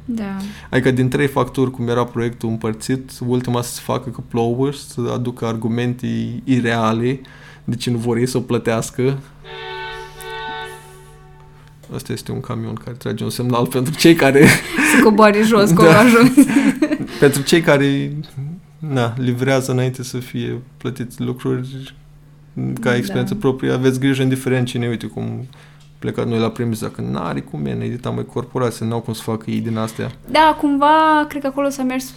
[0.05, 0.37] Da.
[0.71, 4.79] Adică din trei facturi, cum era proiectul împărțit, ultima să se facă că plouă și
[4.79, 6.07] să aducă argumente
[6.45, 7.21] ireale
[7.65, 9.19] de ce nu vor ei să o plătească.
[11.95, 14.47] Asta este un camion care trage un semnal pentru cei care
[14.97, 15.99] Să coboare jos, că Da.
[15.99, 16.33] au ajuns.
[17.21, 18.17] pentru cei care
[18.79, 21.95] na, livrează înainte să fie plătiți lucruri
[22.81, 23.41] ca experiență Da.
[23.41, 25.25] proprie, aveți grijă indiferent cine, uite cum
[25.99, 29.51] plecat noi la premisa că n-are cum e, edita mai corporație, n-au cum să facă
[29.51, 30.11] ei din astea.
[30.31, 32.15] Da, cumva, cred că acolo s-a mers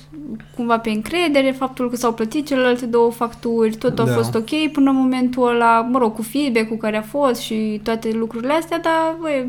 [0.56, 4.12] cumva pe încredere, faptul că s-au plătit celelalte două facturi, tot a Da.
[4.14, 8.12] fost ok până în momentul ăla, mă rog, cu feedback-ul care a fost și toate
[8.14, 9.48] lucrurile astea, dar, băi,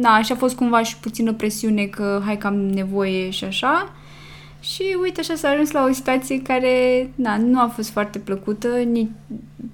[0.00, 3.92] na, și a fost cumva și puțină presiune că hai că am nevoie și așa.
[4.60, 8.68] Și uite, așa s-a ajuns la o situație care, na, nu a fost foarte plăcută,
[8.68, 9.08] nici,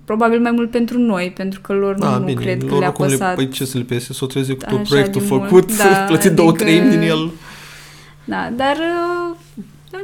[0.04, 2.78] probabil mai mult pentru noi, pentru că lor nu, Da, nu bine, cred că lor
[2.78, 3.28] le-a oricum păsat.
[3.28, 5.76] Le, păi ce să le pese, s-o trezi cu tot Așa proiectul de mult, făcut,
[5.78, 7.30] da, plătit două adică- treimi din el.
[8.24, 9.36] Da, dar uh,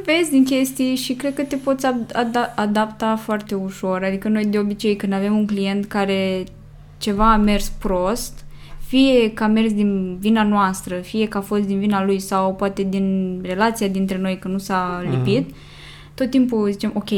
[0.05, 4.03] vezi din chestii și cred că te poți ad- ad- adapta foarte ușor.
[4.03, 6.43] Adică noi de obicei când avem un client care
[6.97, 8.45] ceva a mers prost,
[8.89, 12.53] fie că a mers din vina noastră, fie că a fost din vina lui sau
[12.55, 15.15] poate din relația dintre noi că nu s-a Mhm.
[15.15, 15.55] lipit,
[16.13, 17.09] tot timpul zicem, ok,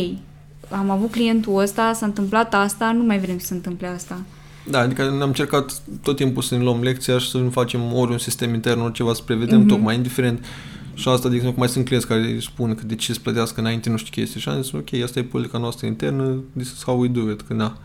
[0.70, 4.22] am avut clientul ăsta, s-a întâmplat asta, nu mai vrem să se întâmple asta.
[4.70, 8.12] Da, adică am încercat tot timpul să ne luăm lecția și să nu facem ori
[8.12, 9.68] un sistem intern, ori ceva să prevedem, Mhm.
[9.68, 10.46] tocmai indiferent.
[10.94, 13.60] Și asta, de exemplu, mai sunt clienți care îi spun că de ce să plătească
[13.60, 14.40] înainte nu știu chestii.
[14.40, 17.42] Și am zis, ok, asta e politica noastră internă, this is how we do it,
[17.42, 17.78] că na.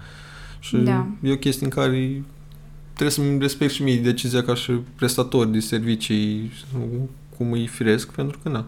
[0.61, 1.07] Și Da.
[1.23, 2.23] e o chestie în care
[2.97, 6.53] trebuie să-mi respect și mie decizia ca și prestator de servicii,
[7.37, 8.65] cum îi firesc, pentru că na.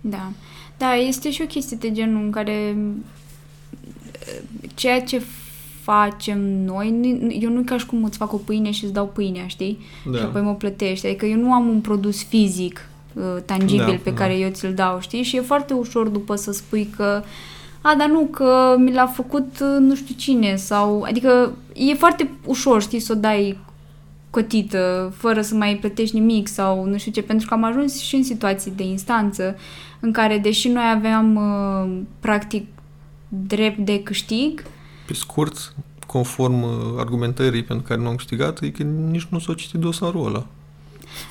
[0.00, 0.30] Da.
[0.78, 4.40] Da, este și o chestie de genul în care uh,
[4.74, 5.22] ceea ce
[5.82, 8.92] facem noi, nu- eu nu e ca și cum îți fac o pâine și îți
[8.92, 9.78] dau pâinea, știi?
[10.02, 10.22] Și Da.
[10.24, 11.06] apoi mă plătești.
[11.06, 14.16] Adică eu nu am un produs fizic uh, tangibil Da, pe da.
[14.16, 15.22] care eu ți-l dau, știi?
[15.22, 17.22] Și e foarte ușor după să spui că
[17.86, 21.02] a, dar nu, că mi l-a făcut uh, nu știu cine sau...
[21.02, 23.58] Adică e foarte ușor, știi, să o dai
[24.30, 28.14] cotită, fără să mai plătești nimic sau nu știu ce, pentru că am ajuns și
[28.14, 29.56] în situații de instanță
[30.00, 32.66] în care, deși noi aveam uh, practic
[33.28, 34.62] drept de câștig,
[35.06, 35.74] Pe scurt,
[36.06, 40.26] conform uh, argumentării pentru care nu am câștigat, e că nici nu s-a citit dosarul
[40.26, 40.46] ăla.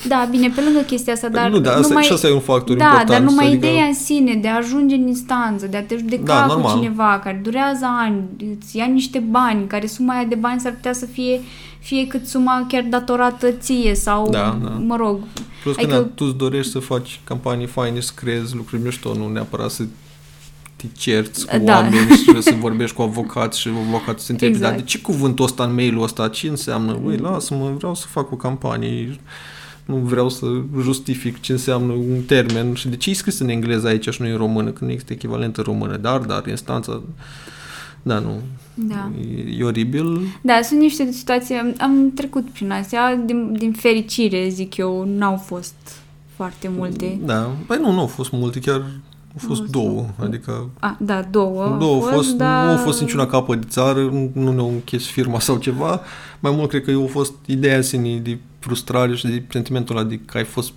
[0.07, 2.39] Da, bine, pe lângă chestia asta, dar nu, dar asta, numai, și asta e un
[2.39, 3.09] factor da, important.
[3.09, 6.23] dar numai adică, ideea în sine de a ajunge în instanță, de a te judeca
[6.23, 6.75] Da, cu normal.
[6.75, 8.23] cineva care durează ani,
[8.59, 11.39] îți ia niște bani, care suma aia de bani s-ar putea să fie
[11.79, 14.69] fie cât suma chiar datorată ție sau, Da, da.
[14.69, 15.19] mă rog,
[15.63, 16.11] Plus că Adică- adică...
[16.15, 19.83] tu îți dorești să faci campanii faine, să creezi lucruri mișto, nu neapărat să
[20.75, 21.73] te cerți cu Da.
[21.73, 24.71] oameni și să vorbești cu avocați și avocatul să întrebi, Exact.
[24.73, 26.99] dar de ce cuvântul ăsta în mail-ul ăsta, ce înseamnă?
[27.03, 29.19] Băi, lasă-mă, vreau să fac o campanie,
[29.85, 30.45] nu vreau să
[30.81, 34.27] justific ce înseamnă un termen și de ce e scris în engleză aici și nu
[34.27, 37.01] e în română, când nu există echivalent în română, dar, dar, instanța,
[38.01, 38.41] da, nu,
[38.73, 39.11] da.
[39.35, 44.49] e, e oribil, Da, sunt niște situații, am, am trecut prin astea, din, din fericire,
[44.49, 45.75] zic eu, n-au fost
[46.35, 47.19] foarte multe.
[47.25, 48.83] da, păi nu, nu au fost multe, chiar
[49.41, 51.75] au fost fost două, adică A, da, două.
[51.79, 52.65] Două au fost, dar...
[52.65, 56.01] nu au fost niciuna capă de țară, nu, nu ne-au închis firma sau ceva.
[56.39, 60.05] Mai mult cred că au fost ideea în sine de frustrare și de sentimentul ăla
[60.07, 60.73] de că ai fost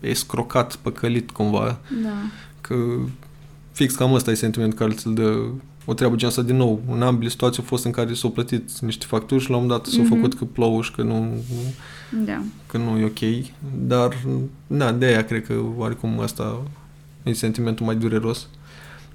[0.00, 1.78] escrocat, păcălit cumva.
[2.02, 2.08] Da.
[2.60, 2.74] Că
[3.72, 5.36] fix cam ăsta e sentimentul care ți-l dă
[5.84, 6.80] o treabă gen asta din nou.
[6.92, 9.82] În ambele situații au fost în care s-au plătit niște facturi și la un moment
[9.82, 10.14] dat s-au Mhm.
[10.14, 11.28] făcut că plouă și că nu,
[12.24, 12.42] Da.
[12.66, 13.44] că nu e ok.
[13.86, 14.16] Dar,
[14.66, 16.62] na, de aia cred că oarecum asta
[17.22, 18.48] e sentimentul mai dureros.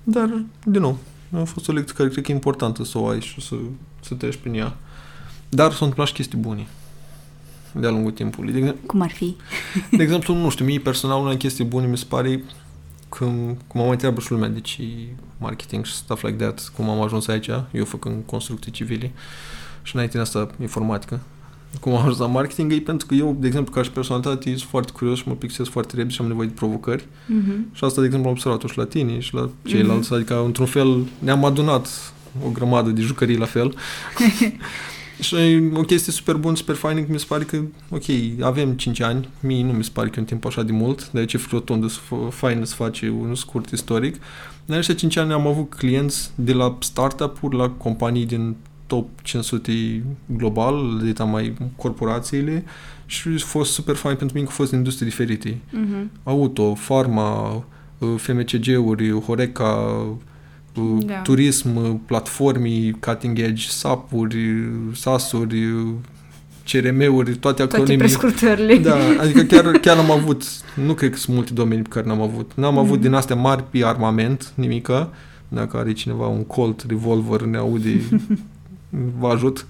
[0.04, 0.98] Dar, din nou,
[1.34, 3.56] a fost o lecție care cred că e importantă să o ai și să,
[4.02, 4.78] să treci prin ea.
[5.50, 6.68] Dar s-au întâmplat și chestii bune
[7.72, 8.54] de-a lungul timpului.
[8.54, 9.36] De, ex- Cum ar fi?
[9.92, 12.44] de exemplu, nu știu, mie personal una chestie bună mi se pare
[13.10, 14.80] când, cum am mai întreabă și lumea, deci
[15.38, 19.12] marketing și stuff like that, cum am ajuns aici, eu făcând construcții civile
[19.82, 21.20] și înainte în asta informatică.
[21.80, 24.70] Cum am ajuns la marketing e pentru că eu, de exemplu, ca și personalitate, sunt
[24.70, 27.08] foarte curios și mă pixez foarte repede și am nevoie de provocări.
[27.28, 27.68] Mhm.
[27.74, 30.14] Și asta, de exemplu, am observat-o și la tine și la ceilalți.
[30.14, 32.14] Adică, într-un fel, ne-am adunat
[32.46, 33.74] o grămadă de jucării la fel.
[35.20, 38.04] și e o chestie super bună, super faină, că mi se pare că, ok,
[38.42, 41.10] avem 5 ani, mie nu mi se pare că e un timp așa de mult,
[41.12, 44.16] de aici e rotundă, să f- faină să faci un scurt istoric.
[44.66, 48.56] În aceștia 5 ani am avut clienți de la startup-uri la companii din
[48.88, 52.64] top 500 global, de mai corporațiile
[53.06, 56.12] și a fost super fain pentru mine că a fost în industrii diferite Mhm.
[56.24, 57.56] auto, farma,
[57.98, 59.66] uh, FMCG-uri, Horeca,
[60.76, 61.14] uh, Da.
[61.14, 65.88] turism, uh, platformii, cutting edge, SAP-uri, uh, SAS-uri, uh,
[66.72, 67.98] CRM-uri, toate Toate acronimii.
[67.98, 68.78] prescurtările.
[68.78, 70.44] Da, adică chiar, chiar am avut,
[70.86, 72.52] nu cred că sunt multe domenii pe care n-am avut.
[72.56, 73.02] N-am avut Mhm.
[73.02, 75.10] din astea mari pe armament, nimica.
[75.48, 78.02] Dacă are cineva un Colt, revolver, ne aude,
[79.20, 79.66] vă ajut.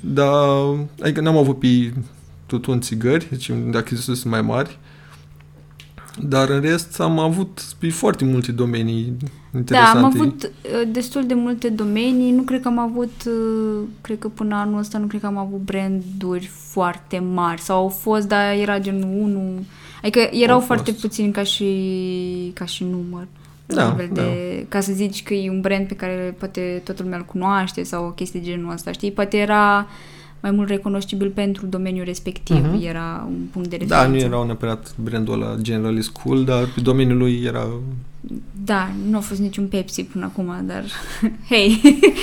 [0.00, 0.64] Dar,
[1.02, 1.92] adică n-am avut pe
[2.46, 4.78] tutun țigări, deci dacă există sunt mai mari.
[6.18, 9.98] Dar în rest am avut pe foarte multe domenii Da, interesante.
[9.98, 12.30] am avut uh, destul de multe domenii.
[12.30, 15.36] Nu cred că am avut, uh, cred că până anul ăsta nu cred că am
[15.36, 17.60] avut branduri foarte mari.
[17.60, 19.64] Sau au fost, dar era genul 1.
[20.02, 21.02] Adică erau Au foarte fost.
[21.02, 21.70] puțini ca și,
[22.54, 23.26] ca și număr.
[23.74, 27.02] Da, La nivel de, ca să zici că e un brand pe care poate toată
[27.02, 29.12] lumea îl cunoaște sau o chestie de genul ăsta, știi?
[29.12, 29.86] Poate era
[30.42, 32.86] mai mult recunoscibil pentru domeniul respectiv, Mhm.
[32.86, 34.04] era un punct de referință.
[34.06, 37.66] Da, nu erau neapărat brandul ăla generalist cool, dar pe domeniul lui era...
[38.64, 40.84] Da, nu a fost niciun Pepsi până acum, dar
[41.50, 41.80] hei,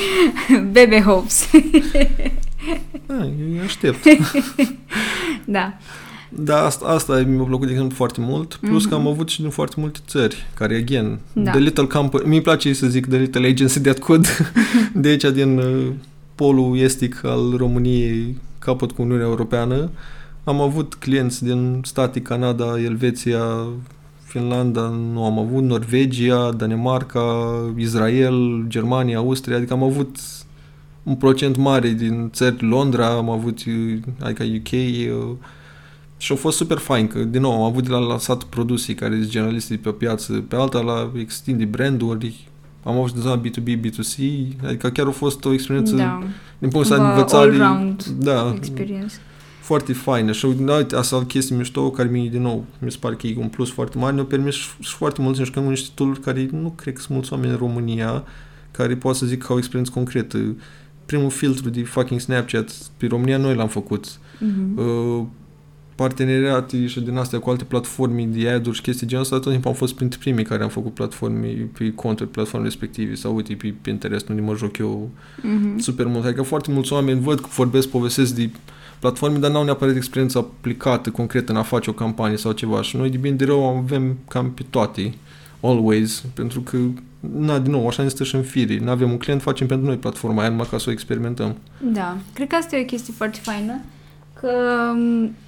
[0.72, 1.50] Bebe Hopes.
[3.06, 3.98] Da, eu aștept.
[5.46, 5.74] da.
[6.30, 8.56] Da, asta, asta mi-a plăcut, de exemplu, foarte mult.
[8.56, 9.06] Plus că Mhm.
[9.06, 11.52] am avut și din foarte multe țări, care, again, Da.
[11.52, 14.26] The Little Company, mi-e place să zic The Little Agency That Could,
[14.94, 15.88] de aici din uh,
[16.36, 19.90] polul estic al României, capăt cu Uniunea Europeană.
[20.44, 23.40] Am avut clienți din state, Canada, Elveția,
[24.24, 24.82] Finlanda,
[25.14, 27.24] nu am avut, Norvegia, Danemarca,
[27.78, 30.16] Israel, Germania, Austria, adică am avut
[31.04, 35.36] un procent mare din țări, Londra, am avut, uh, adică UK, uh,
[36.18, 39.16] și a fost super fain, că din nou am avut de la lansat produsii care
[39.18, 42.48] sunt generaliste pe piață, pe alta la extinde branduri,
[42.84, 44.22] am avut de zona B2B, B2C,
[44.66, 46.20] adică chiar a fost o experiență Da,
[46.60, 47.50] din punctul ăsta de Cumva învățare.
[47.50, 49.14] all-round Da, experience.
[49.62, 53.16] foarte faină și uite, asta o chestie mișto care mi din nou, mi se pare
[53.16, 55.70] că e un plus foarte mare, ne-a permis și, și foarte mulți să jucăm cu
[55.70, 58.24] niște tool care nu cred că sunt mulți oameni în România
[58.72, 60.38] care pot să zic că au experiență concretă.
[61.06, 64.20] Primul filtru de fucking Snapchat pe România noi l-am făcut.
[64.40, 64.78] Mhm.
[64.78, 65.24] Uh,
[65.98, 69.70] parteneriate și din astea cu alte platforme de ad și chestii genul ăsta, tot timpul
[69.70, 73.74] am fost printre primii care am făcut platforme pe conturi platforme respective sau uite pe
[73.82, 75.10] Pinterest unde mă joc eu
[75.42, 75.78] Mhm.
[75.80, 76.26] super mult.
[76.26, 78.50] Adică foarte mulți oameni văd că vorbesc, povestesc de
[79.00, 82.82] platforme, dar n-au neapărat experiență aplicată, concretă în a face o campanie sau ceva.
[82.82, 85.14] Și noi de bine de rău avem cam pe toate,
[85.62, 86.78] always, pentru că,
[87.20, 88.80] na, din nou, așa ne stă și în fire.
[88.80, 91.56] Nu avem un client, facem pentru noi platforma aia numai ca să o experimentăm.
[91.94, 93.80] Da, cred că asta e o chestie foarte faină,
[94.40, 94.52] că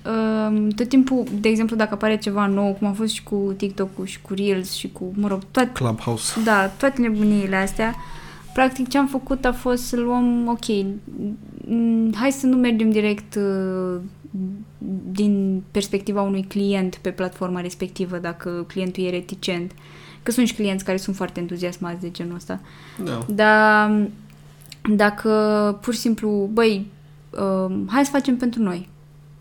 [0.10, 4.06] um, tot timpul, de exemplu, dacă apare ceva nou, cum a fost și cu TikTok-ul
[4.06, 6.42] și cu Reels și cu, mă rog, toate, Clubhouse.
[6.44, 7.96] da, toate nebuniile astea,
[8.54, 10.86] practic ce am făcut a fost să luăm, ok,
[11.68, 14.02] m, hai să nu mergem direct uh,
[15.12, 19.72] din perspectiva unui client pe platforma respectivă, dacă clientul e reticent,
[20.24, 22.60] că sunt și clienți care sunt foarte entuziasmați de genul ăsta.
[23.04, 23.26] Da.
[23.28, 24.08] Dar
[24.96, 25.30] dacă
[25.82, 26.86] pur și simplu, băi,
[27.30, 28.90] uh, hai să facem pentru noi.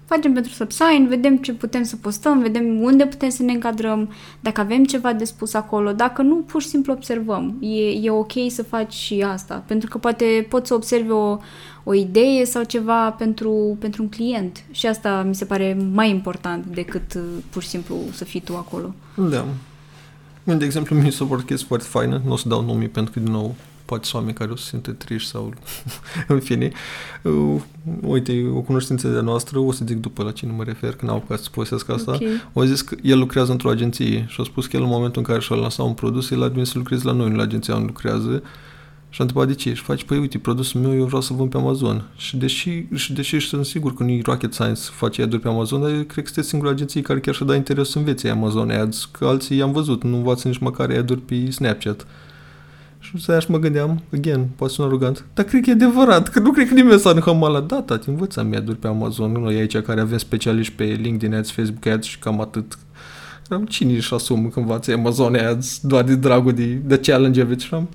[0.08, 4.60] Facem pentru Subsign, vedem ce putem să postăm, vedem unde putem să ne încadrăm, dacă
[4.60, 7.56] avem ceva de spus acolo, dacă nu, pur și simplu observăm.
[7.60, 11.38] E, e ok să faci și asta, pentru că poate poți să observi o,
[11.84, 16.64] o idee sau ceva pentru, pentru un client și asta mi se pare mai important
[16.66, 18.94] decât uh, pur și simplu să fii tu acolo.
[19.14, 19.44] Da.
[20.44, 22.86] Uite, De exemplu, mi se pare o chestie foarte faină, nu o să dau nume
[22.86, 23.54] pentru că, din nou,
[23.88, 25.54] poate sunt oameni care o să se simtă triști sau
[26.28, 26.70] în fine.
[27.22, 27.60] Uh,
[28.00, 31.14] uite, o cunoștință de noastră, o să zic după la cine mă refer, că n-am
[31.14, 32.12] apucat să povestesc asta.
[32.12, 32.22] Ok.
[32.52, 35.26] O zis că el lucrează într-o agenție și a spus că el în momentul în
[35.26, 37.74] care și-a lansat un produs, el a admis să lucreze la noi, nu la agenția
[37.74, 38.42] unde lucrează.
[39.10, 39.74] Și a întrebat de ce?
[39.74, 42.04] Și face, păi uite, produsul meu eu vreau să vând pe Amazon.
[42.16, 45.48] Și deși, și deși sunt sigur că nu e rocket science să face ad pe
[45.48, 48.28] Amazon, dar eu cred că sunteți singura agenție care chiar și-a dat interes să învețe
[48.28, 52.06] Amazon Ads, că alții i-am văzut, nu învață nici măcar ad pe Snapchat.
[53.08, 56.40] Și să și mă gândeam, again, poate sunt arogant, dar cred că e adevărat, că
[56.40, 59.78] nu cred că nimeni s-a înhămat la da, tati, învățăm ad pe Amazon, noi aici
[59.78, 62.78] care avem specialiști pe LinkedIn Ads, Facebook Ads și cam atât.
[63.50, 67.50] Eram cine își asumă că învață Amazon Ads doar de dragul de, de challenge of
[67.50, 67.88] it și eram,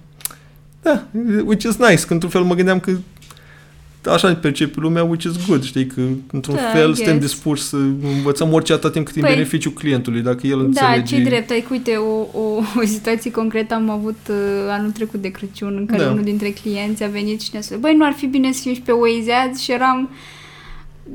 [0.81, 1.03] da,
[1.45, 2.91] which is nice, că într-un fel mă gândeam că
[4.05, 7.31] așa percepe lumea, which is good, știi, că într-un Da, fel I suntem guess.
[7.33, 7.75] dispuși să
[8.15, 11.15] învățăm orice atât timp cât e în Păi- beneficiul clientului, dacă el Da, înțelege...
[11.15, 11.51] ce drept.
[11.51, 14.35] Adică, uite, o, o, o situație concretă am avut uh,
[14.69, 16.09] anul trecut de Crăciun, în care Da.
[16.09, 18.73] unul dintre clienți a venit și ne-a spus, băi, nu ar fi bine să fim
[18.73, 19.59] și pe Waze Ads?
[19.59, 20.09] Și eram,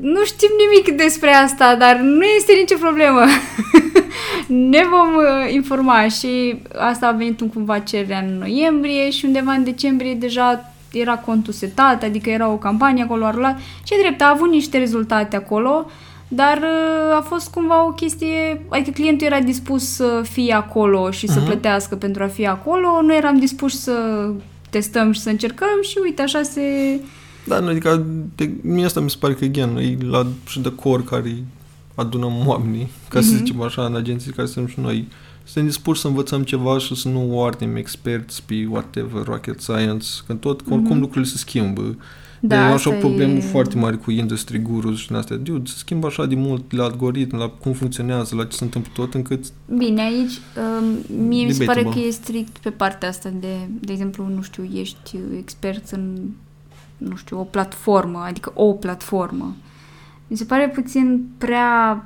[0.01, 3.21] nu știm nimic despre asta, dar nu este nicio problemă.
[4.47, 9.51] ne vom uh, informa și asta a venit în cumva cererea în noiembrie și undeva
[9.51, 13.59] în decembrie deja era contul setat, adică era o campanie acolo, a rulat.
[13.83, 15.85] Ce drept, a avut niște rezultate acolo,
[16.27, 21.27] dar uh, a fost cumva o chestie, adică clientul era dispus să fie acolo și
[21.27, 21.45] să Mhm.
[21.47, 24.29] plătească pentru a fi acolo, noi eram dispuși să
[24.69, 26.61] testăm și să încercăm și uite, așa se...
[27.45, 30.71] Da, nu, adică de, mie asta mi se pare că, again, e la și de
[30.75, 31.35] core care
[31.95, 33.37] adunăm oamenii, ca să Mhm.
[33.37, 35.07] zicem așa, în agenții care suntem și noi.
[35.51, 40.07] Suntem dispuși să învățăm ceva și să nu o ardem experți pe whatever, rocket science,
[40.27, 40.99] că tot, că oricum Mhm.
[40.99, 41.81] lucrurile se schimbă.
[42.41, 45.15] Da, Da, e așa asta o problemă e- foarte mare cu industry gurus și din
[45.15, 45.35] astea.
[45.35, 48.91] Dude, se schimbă așa de mult la algoritm, la cum funcționează, la ce se întâmplă
[48.95, 49.45] tot, încât
[49.77, 50.31] Bine, aici
[50.79, 52.07] um, mie mi se pare că Debatable.
[52.07, 56.17] e strict pe partea asta de, de exemplu, nu știu, ești expert în,
[56.97, 59.55] nu știu, o platformă, adică o platformă.
[60.27, 62.05] Mi se pare puțin prea,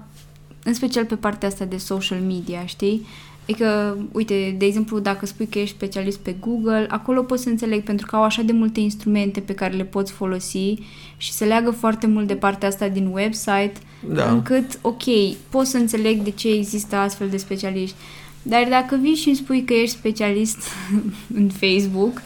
[0.64, 3.06] în special pe partea asta de social media, știi?
[3.44, 7.84] Adică, uite, de exemplu, dacă spui că ești specialist pe Google, acolo poți să înțeleg
[7.84, 10.74] pentru că au așa de multe instrumente pe care le poți folosi
[11.18, 13.74] și se leagă foarte mult de partea asta din website
[14.14, 14.32] da.
[14.32, 15.04] încât, ok,
[15.50, 17.96] pot să înțeleg de ce există astfel de specialiști.
[18.42, 20.58] Dar dacă vii și îmi spui că ești specialist
[21.40, 22.22] în Facebook,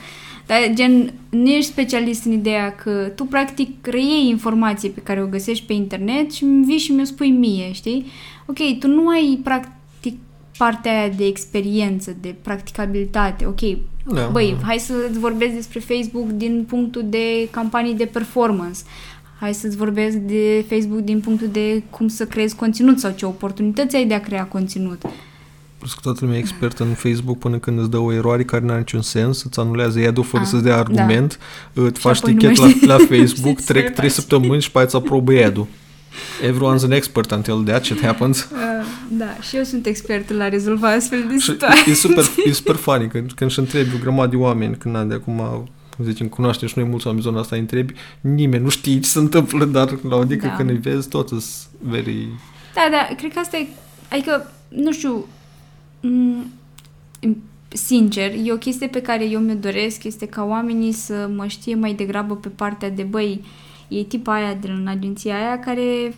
[0.46, 5.28] dar gen, nu ești specialist în ideea că tu practic reiei informații pe care o
[5.28, 8.06] găsești pe internet și îmi vii și mi-o spui mie, știi?
[8.46, 9.72] Ok, tu nu ai practic
[10.58, 13.62] partea aia de experiență, de practicabilitate, ok,
[14.14, 14.28] da.
[14.32, 18.80] Băi, hai să-ți vorbesc despre Facebook din punctul de campanii de performance.
[19.40, 23.96] Hai să-ți vorbesc de Facebook din punctul de cum să creezi conținut sau ce oportunități
[23.96, 25.02] ai de a crea conținut.
[25.78, 28.64] Plus că toată lumea e expertă în Facebook până când îți dă o eroare care
[28.64, 31.40] nu are niciun sens, îți anulează ad fără Ah, să-ți dea argument,
[31.74, 34.10] îți faci apoi nu tichet mai la, știi la Facebook, ce să trec mai 3
[34.10, 34.18] faci.
[34.20, 35.68] săptămâni și pe aia îți aprobă ad-ul.
[36.42, 38.42] Everyone's an expert until that shit happens.
[38.52, 38.86] Uh,
[39.18, 41.92] da, și eu sunt expertul la rezolva astfel de Și situații.
[41.92, 45.04] e super, e super funny când, când și întrebi o grămadă de oameni, când na,
[45.04, 45.38] de acum,
[45.96, 49.08] cum zicem, cunoaștem și noi mulți oameni zona asta, îi întrebi, nimeni nu știe ce
[49.08, 50.56] se întâmplă, dar la o dică Da.
[50.56, 51.44] când îi vezi, tot sunt
[51.80, 52.28] very...
[52.74, 53.68] Da, da, cred că asta e,
[54.12, 55.26] adică, nu știu,
[56.04, 56.48] m-
[57.68, 61.76] sincer, e o chestie pe care eu mi-o doresc, este ca oamenii să mă știe
[61.76, 63.44] mai degrabă pe partea de, băi,
[63.88, 66.14] e tipa aia din agenția aia care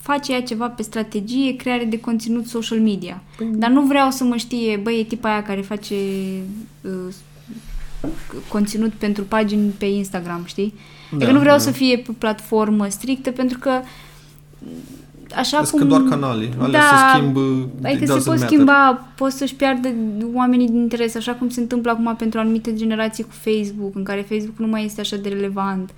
[0.00, 3.22] face ea ceva pe strategie, creare de conținut social media.
[3.36, 3.46] Păi...
[3.54, 5.94] Dar nu vreau să mă știe, băi, e tipa aia care face
[6.80, 7.14] uh,
[8.48, 10.74] conținut pentru pagini pe Instagram, știi?
[11.10, 11.62] Da, adică nu vreau da.
[11.62, 13.70] să fie pe platformă strictă, pentru că
[15.34, 15.88] așa Asta cum...
[15.88, 18.46] doar canale, alea da, se schimbă, Adică se pot matter.
[18.46, 19.88] schimba, pot să-și piardă
[20.34, 24.20] oamenii din interes, așa cum se întâmplă acum pentru anumite generații cu Facebook, în care
[24.20, 25.90] Facebook nu mai este așa de relevant.
[25.90, 25.94] Um,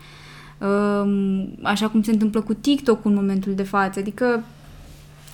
[1.62, 3.98] așa cum se întâmplă cu TikTok în momentul de față.
[3.98, 4.44] Adică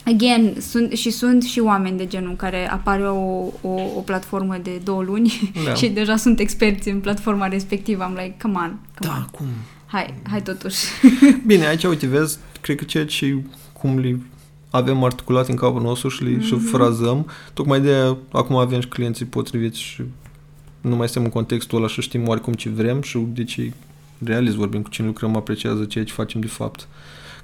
[0.04, 4.80] Again, sunt, și sunt și oameni de genul care apare o, o, o platformă de
[4.84, 5.74] două luni da.
[5.78, 8.02] și deja sunt experți în platforma respectivă.
[8.02, 9.28] Am like, come on, come da, on.
[9.30, 9.46] cum?
[9.86, 10.84] Hai, hai totuși.
[11.46, 14.20] Bine, aici, uite, vezi, cred că ceea ce cum le
[14.70, 16.44] avem articulat în capul nostru și le mm-hmm.
[16.44, 20.02] și frazăm, tocmai de acum avem și clienții potriviți și
[20.80, 23.72] nu mai suntem în contextul ăla și știm oarecum ce vrem și de ce
[24.24, 26.88] realist vorbim cu cine lucrăm, apreciază ceea ce facem de fapt.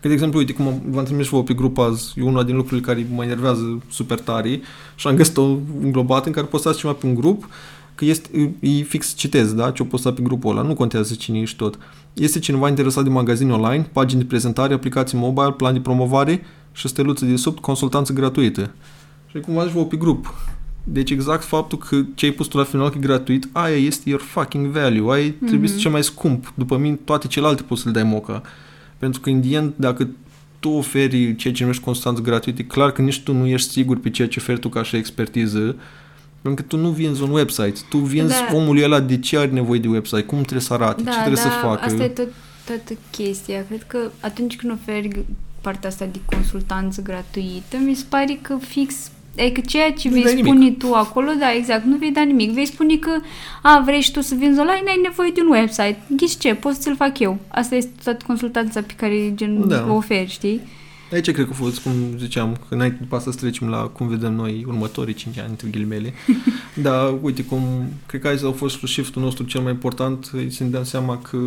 [0.01, 2.57] Că, de exemplu, uite, cum v-am trimis și vouă pe grup azi, e una din
[2.57, 4.61] lucrurile care mă enervează super tare
[4.95, 7.49] și am găsit-o înglobat în care postați ceva pe un grup,
[7.95, 11.41] că este, e fix citez, da, ce o postat pe grupul ăla, nu contează cine
[11.41, 11.79] ești tot.
[12.13, 16.89] Este cineva interesat de magazine online, pagini de prezentare, aplicații mobile, plan de promovare și
[16.89, 18.71] steluță de sub, consultanță gratuită.
[19.31, 20.35] Și cum aș vă pe grup.
[20.85, 24.09] Deci exact faptul că ce ai pus tu la final că e gratuit, aia este
[24.09, 25.47] your fucking value, aia mm-hmm.
[25.47, 26.53] trebuie să cel mai scump.
[26.55, 28.43] După mine, toate celelalte poți să le dai moca.
[28.99, 30.09] Pentru că, în end, dacă
[30.61, 33.99] tu oferi ceea ce numești constanță gratuit, e clar că nici tu nu ești sigur
[33.99, 35.77] pe ceea ce oferi tu ca și expertiză,
[36.43, 38.57] pentru că tu nu vinzi un website, tu vinzi da.
[38.57, 41.43] omul ăla de ce are nevoie de website, cum trebuie să arate, da, ce trebuie
[41.43, 41.85] da, să facă.
[41.85, 42.29] asta e tot,
[42.67, 43.65] toată chestia.
[43.67, 45.25] Cred că atunci când oferi
[45.61, 50.29] partea asta de consultanță gratuită, mi se pare că fix Adică ceea ce nu vei
[50.29, 50.79] spune nimic.
[50.79, 52.53] tu acolo, da, exact, nu vei da nimic.
[52.53, 53.11] Vei spune că,
[53.63, 55.99] a, vrei și tu să vinzi online, ai nevoie de un website.
[56.17, 57.39] Ghiți ce, poți să-l fac eu.
[57.49, 59.87] Asta este toată consultanța pe care gen da.
[59.89, 60.61] o oferi, știi?
[61.13, 64.09] Aici cred că a fost, cum ziceam, că înainte după asta să trecem la cum
[64.09, 66.13] vedem noi următorii 5 ani, între ghilimele.
[66.83, 67.63] Dar, uite, cum,
[68.07, 71.39] cred că aici a fost shift-ul nostru cel mai important, să ne dăm seama că,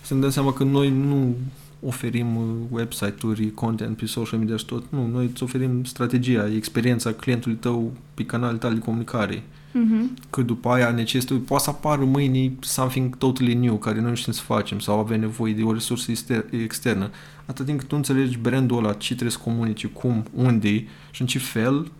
[0.00, 1.36] să ne dăm seama că noi nu
[1.80, 4.84] oferim uh, website-uri, content pe social media și tot.
[4.88, 9.42] Nu, noi îți oferim strategia, experiența clientului tău pe canalul tău de comunicare.
[9.68, 10.30] Uh-huh.
[10.30, 14.32] Că după aia necesită, poate să apară mâine something totally new care noi nu știm
[14.32, 16.12] să facem sau avem nevoie de o resursă
[16.50, 17.10] externă.
[17.46, 21.26] Atât timp cât tu înțelegi brandul ăla, ce trebuie să comunici, cum, unde și în
[21.26, 21.90] ce fel,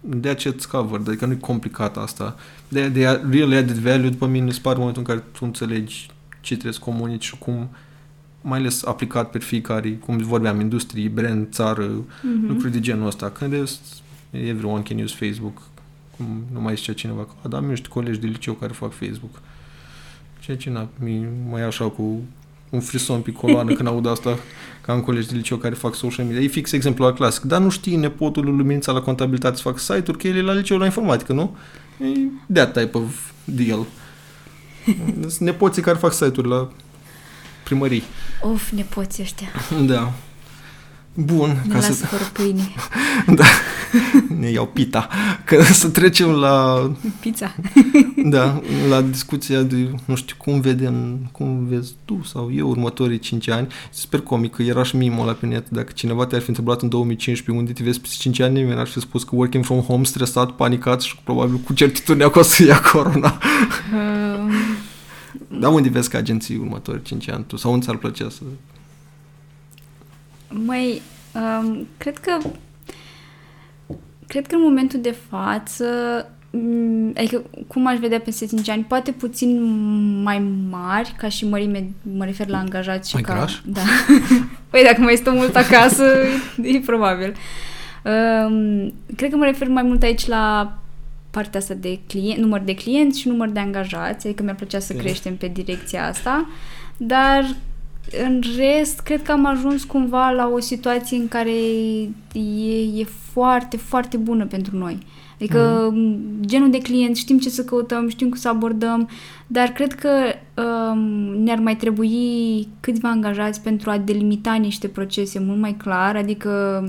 [0.00, 2.36] de aceea îți cover, adică nu e complicat asta.
[2.68, 3.00] De, de
[3.30, 6.10] real added value, după mine, îți pare momentul în care tu înțelegi
[6.40, 7.68] ce trebuie să comunici și cum
[8.40, 12.48] mai ales aplicat pe fiecare, cum vorbeam, industrie, brand, țară, mm-hmm.
[12.48, 13.30] lucruri de genul ăsta.
[13.30, 13.68] Când
[14.30, 15.62] everyone can use Facebook,
[16.16, 19.42] cum nu mai zicea cineva, că, da, mi colegi de liceu care fac Facebook.
[20.40, 22.22] Ceea ce na, mi, mai așa cu
[22.70, 24.38] un frison pe coloană când aud asta,
[24.82, 26.40] că am colegi de liceu care fac social media.
[26.40, 27.42] E fix exemplu clasic.
[27.42, 30.52] Dar nu știi nepotul lui Luminița la contabilitate să fac site-uri, că el e la
[30.52, 31.56] liceu la informatică, nu?
[31.98, 33.86] E that type of deal.
[35.20, 36.70] Sunt nepoții care fac site-uri la
[37.70, 38.02] primării.
[38.42, 39.48] Of, nepoții ăștia.
[39.86, 40.12] Da.
[41.14, 41.62] Bun.
[41.66, 42.06] Ne ca să...
[42.32, 42.72] pâine.
[43.38, 43.44] da.
[44.38, 45.08] Ne iau pita.
[45.44, 46.90] Că să trecem la...
[47.20, 47.54] Pizza.
[48.34, 53.48] da, la discuția de, nu știu, cum vedem, cum vezi tu sau eu următorii 5
[53.48, 53.66] ani.
[53.90, 55.68] Sper comic că era și mimul la pe net.
[55.68, 58.86] Dacă cineva te-ar fi întâmplat în 2015 unde te vezi peste 5 ani, nimeni ar
[58.86, 62.64] fi spus că working from home, stresat, panicat și probabil cu certitudinea că o să
[62.64, 63.38] ia corona.
[63.92, 64.50] Um...
[65.48, 67.56] Dar unde vezi că agenții următorii 5 ani tu?
[67.56, 68.42] Sau unde ți-ar plăcea să...
[70.48, 71.02] Mai,
[71.34, 72.38] um, cred că
[74.26, 75.84] cred că în momentul de față
[76.50, 79.62] mm, adică cum aș vedea peste 5 ani, poate puțin
[80.22, 80.38] mai
[80.70, 83.34] mari, ca și mărime, mă refer la angajați și mai ca...
[83.34, 83.60] Graș?
[83.64, 83.80] Da.
[84.70, 86.04] păi dacă mai stau mult acasă,
[86.62, 87.34] e, e probabil.
[88.04, 90.74] Um, cred că mă refer mai mult aici la
[91.30, 94.92] partea asta de client, număr de clienți și număr de angajați, adică mi-ar plăcea să
[94.92, 96.48] creștem pe direcția asta,
[96.96, 97.56] dar
[98.26, 101.50] în rest, cred că am ajuns cumva la o situație în care
[102.32, 104.98] e, e foarte, foarte bună pentru noi.
[105.34, 106.18] Adică mm.
[106.40, 109.08] genul de client, știm ce să căutăm, știm cum să abordăm,
[109.46, 110.10] dar cred că
[110.62, 110.98] um,
[111.42, 116.84] ne-ar mai trebui câțiva angajați pentru a delimita niște procese mult mai clar, adică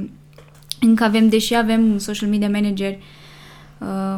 [0.79, 3.20] încă avem, deși avem social media manager, Uh,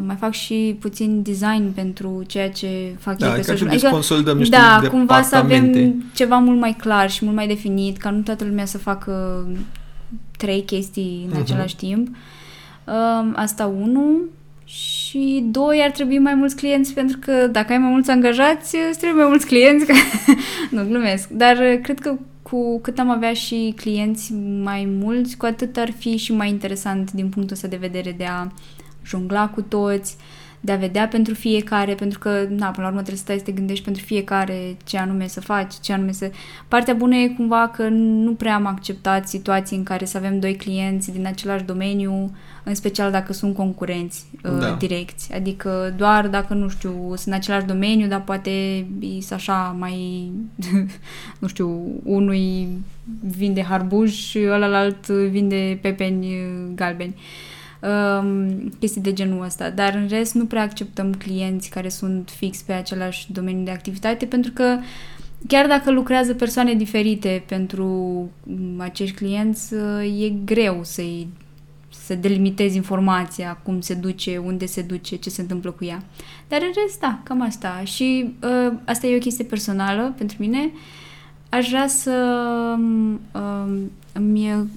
[0.05, 3.89] mai fac și puțin design pentru ceea ce fac da, eu pe social media.
[3.89, 8.09] Adică, niște da, cumva să avem ceva mult mai clar și mult mai definit, ca
[8.09, 9.45] nu toată lumea să facă
[10.37, 11.41] trei chestii în uh-huh.
[11.41, 12.07] același timp.
[12.83, 14.19] Uh, asta unu.
[14.65, 18.99] Și doi, ar trebui mai mulți clienți pentru că dacă ai mai mulți angajați, îți
[18.99, 19.85] trebuie mai mulți clienți.
[20.71, 21.29] nu, glumesc.
[21.29, 24.33] Dar uh, cred că cu cât am avea și clienți
[24.63, 28.25] mai mulți, cu atât ar fi și mai interesant din punctul ăsta de vedere de
[28.25, 28.47] a
[29.03, 30.17] jongla cu toți,
[30.65, 33.43] de a vedea pentru fiecare, pentru că, na, până la urmă trebuie să stai să
[33.43, 36.31] te gândești pentru fiecare ce anume să faci, ce anume să...
[36.67, 40.55] Partea bună e cumva că nu prea am acceptat situații în care să avem doi
[40.55, 42.31] clienți din același domeniu,
[42.63, 44.71] în special dacă sunt concurenți uh, Da.
[44.79, 45.33] direcți.
[45.33, 48.49] Adică doar dacă, nu știu, sunt în același domeniu, dar poate
[48.99, 50.29] e așa mai,
[51.39, 52.67] nu știu, unui
[53.37, 57.15] vinde harbuj și ălalt vinde pepeni uh, galbeni.
[57.83, 59.69] Um, chestii de genul ăsta.
[59.69, 64.25] Dar în rest nu prea acceptăm clienți care sunt fix pe același domeniu de activitate
[64.25, 64.77] pentru că
[65.47, 67.85] chiar dacă lucrează persoane diferite pentru
[68.43, 71.27] mm, acești clienți, uh, e greu să-i
[71.89, 76.03] să delimitezi informația, cum se duce, unde se duce, ce se întâmplă cu ea.
[76.47, 77.81] Dar în rest, da, cam asta.
[77.83, 80.71] Și uh, asta e o chestie personală pentru mine.
[81.49, 82.35] Aș vrea să
[83.33, 83.81] uh,
[84.13, 84.67] îmi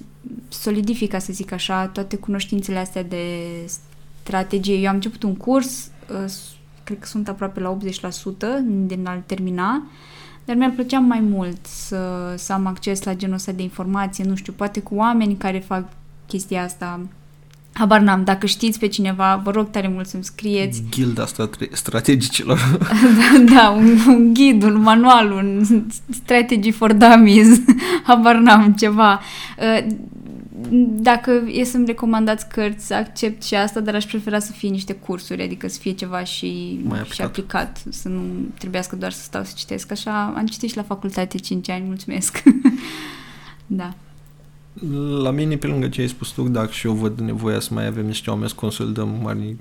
[0.49, 3.25] solidific, ca să zic așa, toate cunoștințele astea de
[4.23, 4.75] strategie.
[4.75, 5.91] Eu am început un curs,
[6.25, 6.33] uh,
[6.83, 9.83] cred că sunt aproape la 80% din a-l termina,
[10.45, 14.35] dar mi-ar plăcea mai mult să, să am acces la genul ăsta de informație, nu
[14.35, 15.89] știu, poate cu oameni care fac
[16.27, 16.99] chestia asta.
[17.77, 20.83] Habar n-am, dacă știți pe cineva, vă rog tare mult să-mi scrieți.
[20.89, 22.59] Gilda strate- strategicilor.
[23.19, 25.63] da, da un, un ghid, un manual, un
[26.09, 27.59] strategy for dummies,
[28.07, 29.19] habar n-am, ceva.
[29.59, 29.87] Uh,
[30.99, 35.43] Dacă e să-mi recomandați cărți, accept și asta, dar aș prefera să fie niște cursuri,
[35.43, 37.25] adică să fie ceva și, Mai și aplicat.
[37.27, 38.21] aplicat, să nu
[38.57, 39.91] trebuiască doar să stau să citesc.
[39.91, 42.43] Așa am citit și la facultate 5 ani, mulțumesc.
[43.65, 43.93] da.
[45.21, 47.85] La mine, pe lângă ce ai spus tu, dacă și eu văd nevoia să mai
[47.87, 49.55] avem niște oameni să consolidăm mari,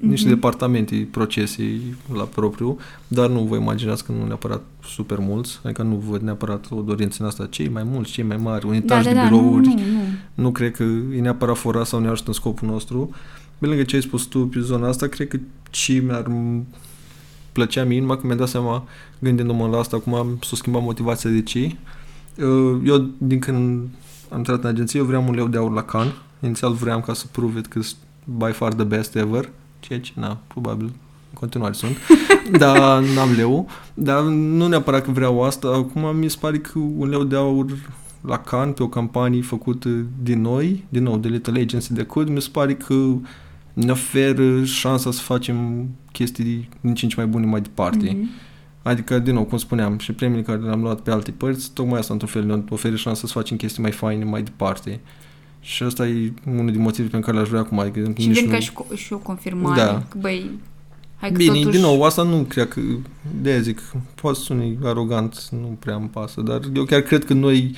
[0.00, 0.34] niște Mhm.
[0.34, 1.80] departamente, procese
[2.14, 6.66] la propriu, dar nu vă imaginați că nu neapărat super mulți, adică nu văd neapărat
[6.70, 9.14] o dorință în asta, cei mai mulți, cei mai mari, un Da, etaj da, de
[9.16, 9.82] da, nu, birouri, nu, nu.
[10.34, 10.82] nu cred că
[11.16, 13.10] e neapărat fora sau ne ajută în scopul nostru.
[13.58, 15.38] Pe lângă ce ai spus tu pe zona asta, cred că
[15.70, 16.30] ce mi-ar
[17.52, 18.84] plăcea mie, numai că mi-am dat seama,
[19.18, 21.76] gândindu-mă la asta, cum am s-a schimbat motivația de ce.
[22.84, 23.88] Eu, din când
[24.32, 26.12] am intrat în agenție, eu vreau un leu de aur la Cannes.
[26.40, 29.48] Inițial vreau ca să prove it că sunt by far the best ever,
[29.80, 31.96] ceea ce, na, probabil în continuare sunt,
[32.58, 33.68] dar n-am leu.
[33.94, 35.68] Dar nu neapărat că vreau asta.
[35.68, 37.66] Acum mi se pare că un leu de aur
[38.20, 39.88] la Cannes pe o campanie făcută
[40.22, 42.94] din noi, din nou, de Little Agency de Code, mi se pare că
[43.72, 48.16] ne oferă șansa să facem chestii din ce în ce mai bune mai departe.
[48.18, 48.30] Mhm.
[48.82, 52.12] Adică, din nou, cum spuneam, și premiile care le-am luat pe alte părți, tocmai asta,
[52.12, 55.00] într-un fel, ne oferă șansa să facem chestii mai faine mai departe.
[55.60, 57.78] Și asta e unul din motivele pentru care le-aș vrea acum.
[57.78, 58.50] Adică Și nici vin nu...
[58.52, 60.02] ca și, co- și o confirmare, Da.
[60.08, 60.50] că băi,
[61.16, 61.70] hai că Bine, totuși...
[61.70, 62.80] din nou, asta nu cred că,
[63.42, 63.80] de zic,
[64.14, 67.74] poate să suni arogant, nu prea îmi pasă, dar eu chiar cred că noi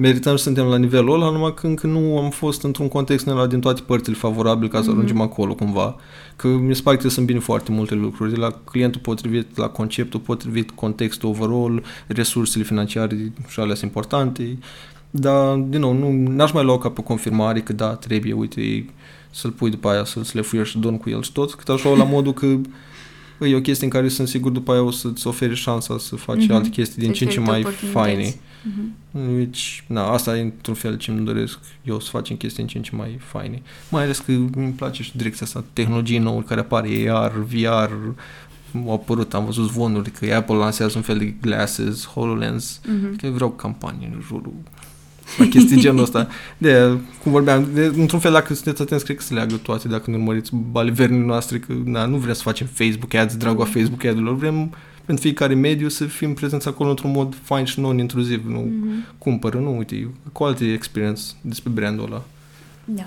[0.00, 3.46] merităm să suntem la nivelul ăla, numai că încă nu am fost într-un context ăla
[3.46, 4.94] din toate părțile favorabil ca să Mhm.
[4.96, 5.96] ajungem acolo cumva.
[6.36, 9.56] Că mi se pare că trebuie să îmbine foarte multe lucruri, de la clientul potrivit,
[9.56, 14.58] la conceptul potrivit, contextul overall, resursele financiare și alea sunt importante.
[15.10, 18.86] Dar, din nou, nu, n-aș mai lua ca pe confirmare că da, trebuie, uite,
[19.30, 22.04] să-l pui după aia, să-l slefuiești și dorm cu el și tot, cât așa la
[22.04, 22.46] modul că
[23.40, 26.42] e o chestie în care sunt sigur după aia o să-ți oferi șansa să faci
[26.44, 26.52] Mhm.
[26.52, 27.92] alte chestii din Să-ți ce în ce oferi mai oportunități.
[28.04, 28.34] faine.
[28.62, 29.36] Mhm.
[29.36, 32.76] Deci, na, asta e într-un fel ce îmi doresc eu să facem chestii în ce
[32.76, 33.62] în ce mai faine.
[33.90, 37.90] Mai ales că îmi place și direcția asta, tehnologii nouă care apare, AR, VR,
[38.86, 43.16] au apărut, am văzut zvonuri că Apple lansează un fel de glasses, HoloLens, Mhm.
[43.16, 44.52] că vreau campanie în jurul
[45.36, 46.28] la chestii genul ăsta.
[46.58, 50.10] De, cum vorbeam, de, într-un fel, dacă sunteți atenți, cred că se leagă toate, dacă
[50.10, 54.04] nu urmăriți balivernile noastre, că na, nu vrem să facem Facebook ads, dragul a Facebook
[54.04, 54.74] ad-urilor, vrem
[55.04, 59.04] pentru fiecare mediu să fim prezenți acolo într-un mod fain și non-intruziv, nu Mhm.
[59.18, 62.22] cumpără, nu, uite, quality experience despre brandul ăla.
[62.84, 63.04] Da.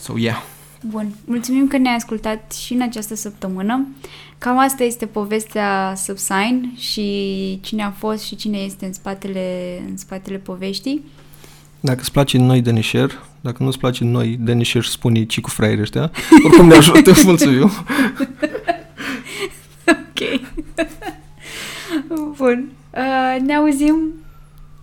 [0.00, 0.42] So, yeah.
[0.90, 3.86] Bun, mulțumim că ne-ai ascultat și în această săptămână.
[4.38, 9.96] Cam asta este povestea Subsign și cine a fost și cine este în spatele, în
[9.96, 11.04] spatele poveștii.
[11.80, 15.40] Dacă îți place noi de Nisher, dacă nu îți place noi de Nisher, spune ci
[15.40, 16.10] cu fraierii ăștia.
[16.44, 17.70] Oricum ne ajută, mulțumim.
[19.88, 20.40] Ok.
[22.36, 22.68] Bun.
[22.90, 23.96] Uh, ne auzim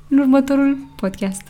[0.07, 1.41] în următorul podcast.